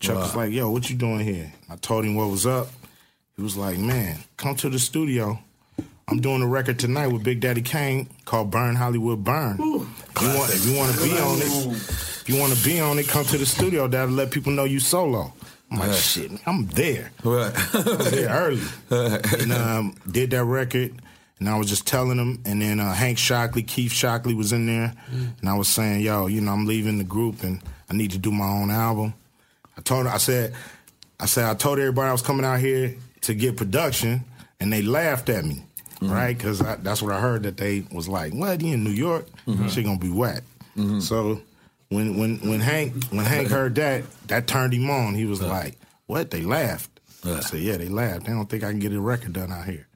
[0.00, 2.68] Chuck was like, "Yo, what you doing here?" I told him what was up.
[3.36, 5.38] He was like, "Man, come to the studio.
[6.08, 9.54] I'm doing a record tonight with Big Daddy Kane called Burn Hollywood Burn.
[9.54, 12.98] If you want, if you want to be on it, you want to be on
[12.98, 13.88] it, come to the studio.
[13.88, 15.32] That'll let people know you solo."
[15.70, 15.96] I'm like, Right.
[15.98, 17.52] "Shit, I'm there." Right.
[17.74, 18.62] I was there early.
[19.42, 20.94] and um, did that record.
[21.38, 22.42] And I was just telling them.
[22.44, 24.92] And then uh, Hank Shocklee, Keith Shocklee was in there.
[25.10, 28.18] And I was saying, yo, you know, I'm leaving the group and I need to
[28.18, 29.14] do my own album.
[29.78, 30.54] I told her, I said,
[31.18, 34.22] I said, I told everybody I was coming out here to get production.
[34.60, 35.64] And they laughed at me,
[36.02, 36.36] right?
[36.36, 39.24] Because that's what I heard that they was like, what, you in New York?
[39.46, 39.70] Mhm.
[39.70, 40.42] Shit gonna be whack.
[41.00, 41.40] So
[41.90, 45.14] when when when Hank when Hank heard that, that turned him on.
[45.14, 45.76] He was like,
[46.06, 46.90] "What?" They laughed.
[47.24, 48.24] I said, "Yeah, they laughed.
[48.24, 49.86] They don't think I can get a record done out here."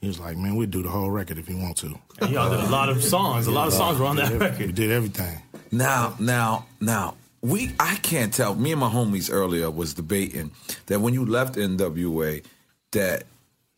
[0.00, 2.50] He was like, "Man, we'd do the whole record if you want to." And y'all
[2.50, 3.46] did a lot of songs.
[3.46, 4.66] A lot of songs were on that We record.
[4.66, 5.42] We did everything.
[5.70, 8.54] Now, now, now, we I can't tell.
[8.54, 10.52] Me and my homies earlier was debating
[10.86, 12.44] that when you left NWA,
[12.92, 13.24] that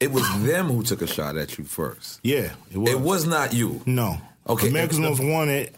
[0.01, 2.21] it was them who took a shot at you first.
[2.23, 2.91] Yeah, it was.
[2.91, 3.81] It was not you.
[3.87, 4.19] No.
[4.47, 4.69] Okay.
[4.69, 5.75] America's Most Wanted.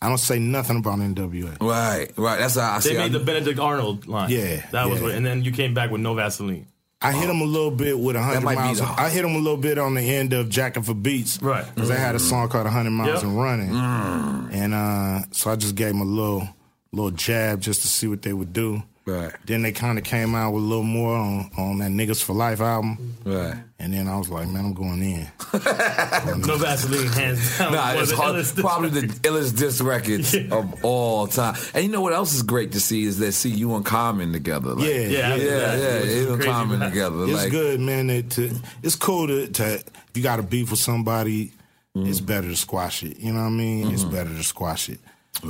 [0.00, 1.56] I don't say nothing about NWA.
[1.60, 2.38] Right, right.
[2.38, 2.96] That's how I They see.
[2.96, 4.30] made the Benedict Arnold line.
[4.30, 5.06] Yeah, that was yeah.
[5.06, 6.66] what, and then you came back with no Vaseline.
[7.00, 8.78] I hit him a little bit with 100 miles.
[8.78, 11.40] the- I hit him a little bit on the end of Jacking for Beats.
[11.40, 11.64] Right.
[11.74, 13.22] Because I had a song called 100 Miles Yep.
[13.22, 13.70] and Running.
[13.70, 14.52] Mm.
[14.52, 16.48] And uh, so I just gave him a little
[16.92, 18.82] little jab just to see what they would do.
[19.08, 19.32] Right.
[19.46, 22.34] Then they kind of came out with a little more on, on that Niggas for
[22.34, 23.16] Life album.
[23.24, 23.54] Right.
[23.78, 25.26] And then I was like, man, I'm going in.
[26.46, 27.72] No Vaseline, hands down.
[27.72, 31.56] Nah, it's hard, probably the illest disc records of all time.
[31.74, 34.32] And you know what else is great to see is that see you and Common
[34.32, 34.74] together.
[34.74, 35.98] Like, Yeah, yeah, yeah, yeah, yeah.
[36.02, 36.20] yeah.
[36.20, 37.24] You and Common together.
[37.24, 38.10] It's like, good, man.
[38.10, 38.50] It, to,
[38.82, 41.52] it's cool to, to if you got a beef with somebody,
[41.96, 42.10] Mm-hmm.
[42.10, 43.18] it's better to squash it.
[43.18, 43.90] You know what I mean?
[43.90, 45.00] It's better to squash it.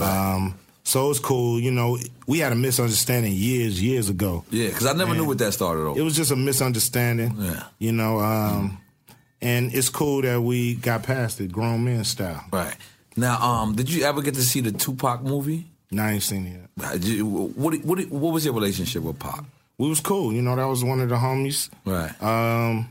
[0.00, 0.54] Um,
[0.89, 1.61] so it's cool.
[1.61, 4.45] You know, we had a misunderstanding years, years ago.
[4.51, 6.01] Yeah, because I never knew what that started over.
[6.01, 7.34] It was just a misunderstanding.
[7.39, 7.64] Yeah.
[7.78, 8.78] You know, um,
[9.43, 12.43] and it's cool that we got past it, grown men style.
[12.51, 12.74] Right.
[13.16, 15.66] Now, um, did you ever get to see the Tupac movie?
[15.91, 17.22] No, I ain't seen it yet.
[17.22, 19.45] What, what, what was your relationship with Pac?
[19.76, 20.32] We was cool.
[20.32, 21.68] You know, that was one of the homies.
[21.84, 22.22] Right.
[22.22, 22.89] Um,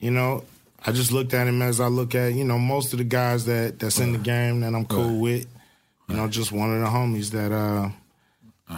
[0.00, 0.42] you know,
[0.84, 3.44] I just looked at him as I look at, you know, most of the guys
[3.44, 5.46] that that's in the game that I'm cool with.
[6.08, 7.90] You know, just one of the homies that uh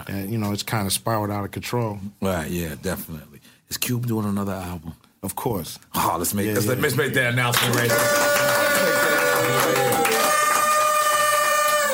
[0.07, 1.99] that, you know, it's kind of spiraled out of control.
[2.21, 3.41] Right, yeah, definitely.
[3.69, 4.95] Is Cube doing another album?
[5.23, 5.79] Of course.
[5.95, 6.75] Oh, let's make Yeah, let's, yeah.
[6.75, 8.41] let's make that announcement right there.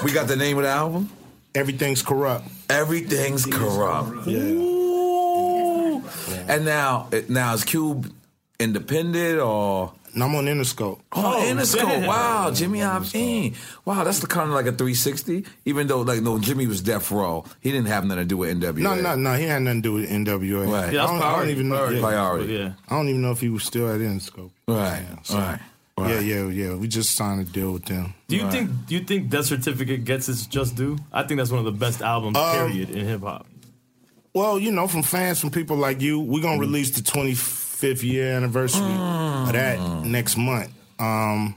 [0.04, 1.10] We got the name of the album?
[1.54, 2.46] Everything's corrupt.
[2.68, 4.26] Everything's corrupt.
[4.26, 4.38] Yeah.
[4.40, 6.04] Ooh.
[6.48, 8.12] And now, now is Cube
[8.60, 9.92] independent or?
[10.16, 11.00] No, I'm on Interscope.
[11.12, 11.82] Oh, Interscope.
[11.82, 12.06] damn.
[12.06, 13.54] Wow, Jimmy Iovine.
[13.84, 15.44] Wow, that's the kind of like a 360.
[15.66, 17.44] Even though, like, no, Jimmy was Death Row.
[17.60, 18.78] He didn't have nothing to do with NWA.
[18.78, 19.34] No, no, no.
[19.34, 20.64] He had nothing to do with NWA.
[20.66, 20.84] Right.
[20.84, 21.76] I, Yeah, that's don't, I don't even know.
[21.76, 22.00] Priority.
[22.00, 22.52] Priority.
[22.54, 22.72] Yeah.
[22.88, 24.50] I don't even know if he was still at Interscope.
[24.66, 25.04] Right.
[25.22, 25.60] So, right.
[25.98, 26.74] Yeah, yeah, yeah.
[26.74, 28.12] We just signed a deal with them.
[28.28, 30.98] Do you think do you think Death Certificate gets its just due?
[31.12, 33.46] I think that's one of the best albums, Um, period, in hip hop.
[34.34, 37.00] Well, you know, from fans, from people like you, we're gonna release the
[37.76, 40.70] 25th year anniversary of that next month.
[40.98, 41.54] Um,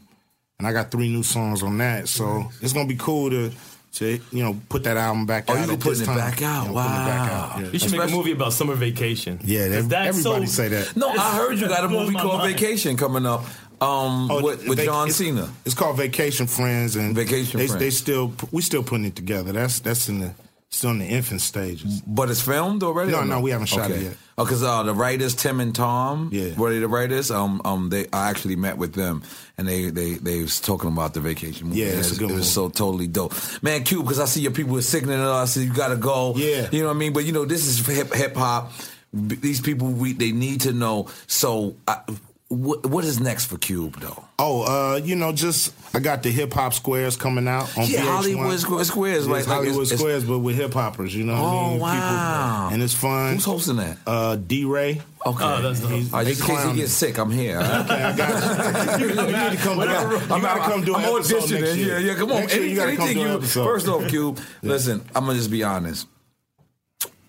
[0.58, 3.52] and I got three new songs on that, so it's gonna be cool to,
[3.94, 5.56] to you know, put that album back Oh, out.
[5.58, 6.42] you at can putting it back out.
[6.42, 7.52] Yeah, putting it back Wow.
[7.56, 7.70] out, yeah.
[7.72, 9.40] You should make a movie about summer vacation.
[9.44, 10.96] Yeah, 'Cause that- everybody so- say that.
[10.98, 12.54] No, I heard you got a movie called mind.
[12.54, 13.46] Vacation coming up
[13.82, 15.50] um, with, with Vac- John it's- Cena.
[15.66, 17.80] It's called Vacation Friends, and Vacation they, Friends.
[17.80, 19.54] They still we still putting it together.
[19.54, 20.34] That's that's in the
[20.70, 22.02] still in the infant stages.
[22.02, 23.12] But it's filmed already?
[23.12, 24.18] No, no, we haven't shot it yet.
[24.38, 26.56] Oh, because uh, the writers Tim and Tom, Yeah.
[26.56, 27.30] were they the writers?
[27.32, 29.22] Um, um, they I actually met with them,
[29.58, 31.82] and they they they was talking about the vacation movie.
[31.82, 33.84] Yeah, it's a it, good It was so totally dope, man.
[33.84, 35.58] Cube, because I see your people are signaling us.
[35.58, 36.34] You got to go.
[36.36, 36.70] Yeah.
[36.72, 37.14] you know what I mean.
[37.14, 38.72] But you know, this is hip hip hop.
[39.12, 41.08] These people, we they need to know.
[41.26, 42.02] So, I,
[42.50, 44.24] what what is next for Cube though?
[44.40, 48.02] Oh, uh, you know, just I got the hip hop squares coming out on Yeah,
[48.02, 48.06] VH1.
[48.08, 51.14] Hollywood Squ- Squares, Yeah, like- it's like Hollywood it's- it's- Squares, but with hip hoppers.
[51.16, 51.80] You know what I Oh, mean?
[51.80, 52.70] wow.
[52.72, 53.34] and it's fun.
[53.36, 53.98] Who's hosting that?
[54.08, 55.02] Uh, DeRay.
[55.26, 55.44] Okay.
[55.44, 55.92] Oh, that's dope.
[55.92, 57.58] He's- Uh, just in case he gets sick, I'm here.
[57.60, 59.08] Okay, I got you.
[59.10, 59.18] you need
[59.52, 60.14] to come do Whatever.
[60.16, 61.62] You gotta come do an I'm episode auditioning.
[61.62, 62.00] next year.
[62.00, 62.40] Yeah, yeah, come on.
[62.42, 63.64] Next year you gotta come Anything do an you- episode.
[63.66, 66.08] First off, Cube, listen, I'm gonna just be honest.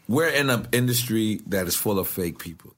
[0.08, 2.74] We're in an industry that is full of fake people.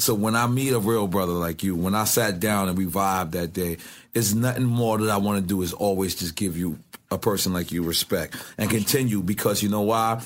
[0.00, 2.86] So when I meet a real brother like you, when I sat down and we
[2.86, 3.76] vibed that day,
[4.14, 6.78] it's nothing more that I want to do is always just give you
[7.10, 10.22] a person like you respect and continue because you know why?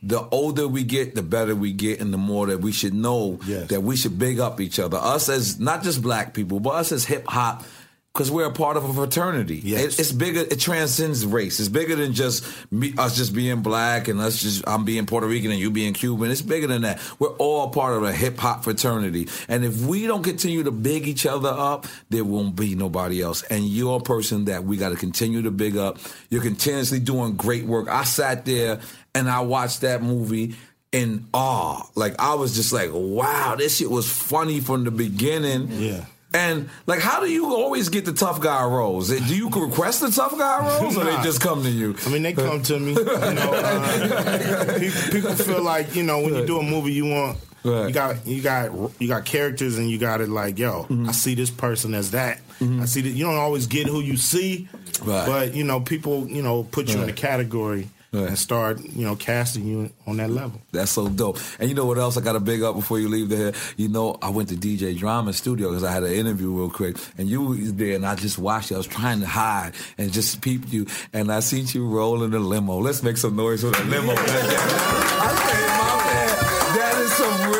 [0.00, 3.40] The older we get, the better we get, and the more that we should know
[3.44, 3.68] Yes.
[3.70, 4.96] that we should big up each other.
[4.96, 7.64] Us as not just black people, but us as hip hop
[8.12, 9.60] because we're a part of a fraternity.
[9.62, 9.94] Yes.
[9.94, 10.40] It, it's bigger.
[10.40, 11.60] It transcends race.
[11.60, 15.26] It's bigger than just me, us just being black and us just I'm being Puerto
[15.26, 16.30] Rican and you being Cuban.
[16.30, 17.00] It's bigger than that.
[17.18, 19.28] We're all part of a hip hop fraternity.
[19.48, 23.42] And if we don't continue to big each other up, there won't be nobody else.
[23.44, 25.98] And you're a person that we got to continue to big up.
[26.28, 27.88] You're continuously doing great work.
[27.88, 28.80] I sat there
[29.14, 30.56] and I watched that movie
[30.90, 31.82] in awe.
[31.94, 35.68] Like I was just like, wow, this shit was funny from the beginning.
[35.70, 36.04] Yeah.
[36.34, 39.08] And like, how do you always get the tough guy roles?
[39.08, 41.96] Do you request the tough guy roles, or they just come to you?
[42.04, 42.92] I mean, they come to me.
[42.92, 47.06] You know, uh, people, people feel like you know when you do a movie, you
[47.06, 51.08] want you got you got you got characters, and you got it like, yo, Mm-hmm.
[51.08, 52.40] I see this person as that.
[52.60, 54.68] I see that you don't always get who you see,
[55.02, 55.26] Right.
[55.26, 59.16] but you know, people you know put you in a category and start you know
[59.16, 60.60] casting you on that level.
[60.72, 61.38] That's so dope.
[61.58, 63.52] And you know what else I got to big up before you leave there?
[63.76, 66.96] You know, I went to DJ Drama Studio because I had an interview real quick,
[67.18, 68.76] and you was there, and I just watched you.
[68.76, 72.30] I was trying to hide and just peeped you, and I seen you roll in
[72.30, 72.78] the limo.
[72.78, 74.12] Let's make some noise with a limo.
[74.12, 76.28] I said, my man,
[76.76, 77.57] that is some real,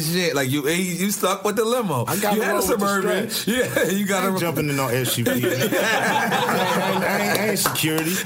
[0.00, 0.34] nigga shit.
[0.34, 2.04] Like you, you stuck with the limo.
[2.06, 3.30] I got you had a roll with the suburban.
[3.46, 5.28] Yeah, you got to ain't jumping in no SUV.
[5.28, 7.04] I, ain't, I ain't-
[7.40, 8.10] I ain't security.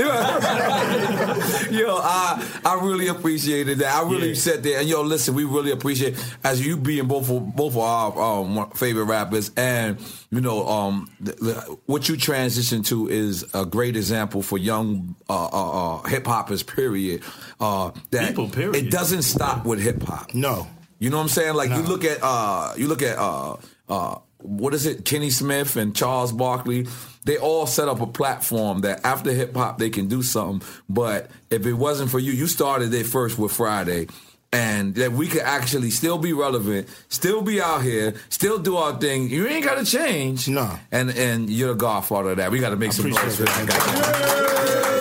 [1.75, 3.95] yo, I I really appreciated that.
[3.95, 4.35] I really Yeah.
[4.35, 7.79] sat there and yo, listen, we really appreciate as you being both of, both of
[7.79, 9.99] our um, favorite rappers, and
[10.31, 11.55] you know, um, the, the,
[11.87, 16.62] what you transition to is a great example for young uh, uh, uh, hip hoppers.
[16.62, 17.22] Period.
[17.61, 18.75] Uh, that People, period.
[18.77, 20.35] It doesn't stop with hip hop.
[20.35, 20.66] No.
[21.05, 21.55] You know what I'm saying?
[21.55, 23.57] Like you look at uh you look at uh
[23.90, 25.05] uh what is it?
[25.05, 26.86] Kenny Smith and Charles Barkley.
[27.24, 30.66] They all set up a platform that after hip hop they can do something.
[30.88, 34.07] But if it wasn't for you, you started it first with Friday.
[34.50, 38.98] And that we could actually still be relevant, still be out here, still do our
[38.98, 39.28] thing.
[39.28, 40.48] You ain't gotta change.
[40.48, 40.78] No.
[40.90, 42.50] And and you're the godfather of that.
[42.50, 44.93] We gotta make some noise for that guy.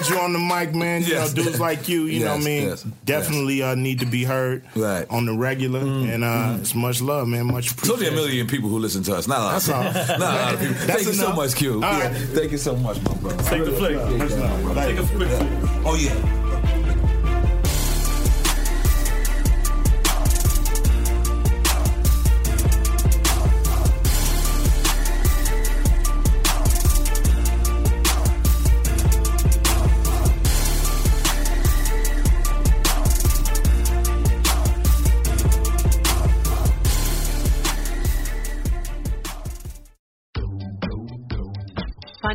[0.00, 1.02] Glad you on the mic, man.
[1.02, 1.34] You Yes.
[1.34, 4.24] know, dudes like you, you know what I mean, yes, definitely uh, need to be
[4.24, 4.64] heard
[5.10, 5.80] on the regular.
[5.80, 7.46] And uh, it's much love, man.
[7.46, 9.26] Much It's only a million people who listen to us.
[9.28, 9.52] Not a lot.
[9.52, 9.82] That's of all.
[9.84, 10.18] people.
[10.18, 10.74] Not a lot of people.
[10.74, 11.74] That's Thank you so much, Q.
[11.84, 13.42] All Thank you so much, my brother.
[13.44, 13.98] Take the flick.
[14.74, 15.60] Take a quick flick.
[15.84, 16.46] Oh yeah.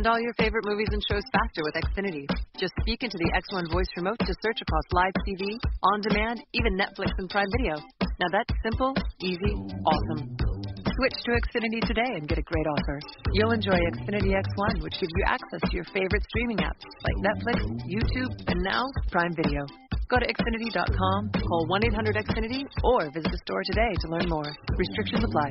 [0.06, 2.30] Find all your favorite movies and shows faster with Xfinity.
[2.54, 6.78] Just speak into the X1 voice remote to search across live TV, on demand, even
[6.78, 7.74] Netflix and Prime Video.
[8.22, 9.50] Now that's simple, easy,
[9.82, 10.30] awesome.
[10.94, 13.00] Switch to Xfinity today and get a great offer.
[13.34, 17.66] You'll enjoy Xfinity X1, which gives you access to your favorite streaming apps like Netflix,
[17.90, 19.66] YouTube, and now Prime Video.
[20.06, 24.54] Go to Xfinity.com, call 1 800 Xfinity, or visit the store today to learn more.
[24.78, 25.50] Restrictions apply.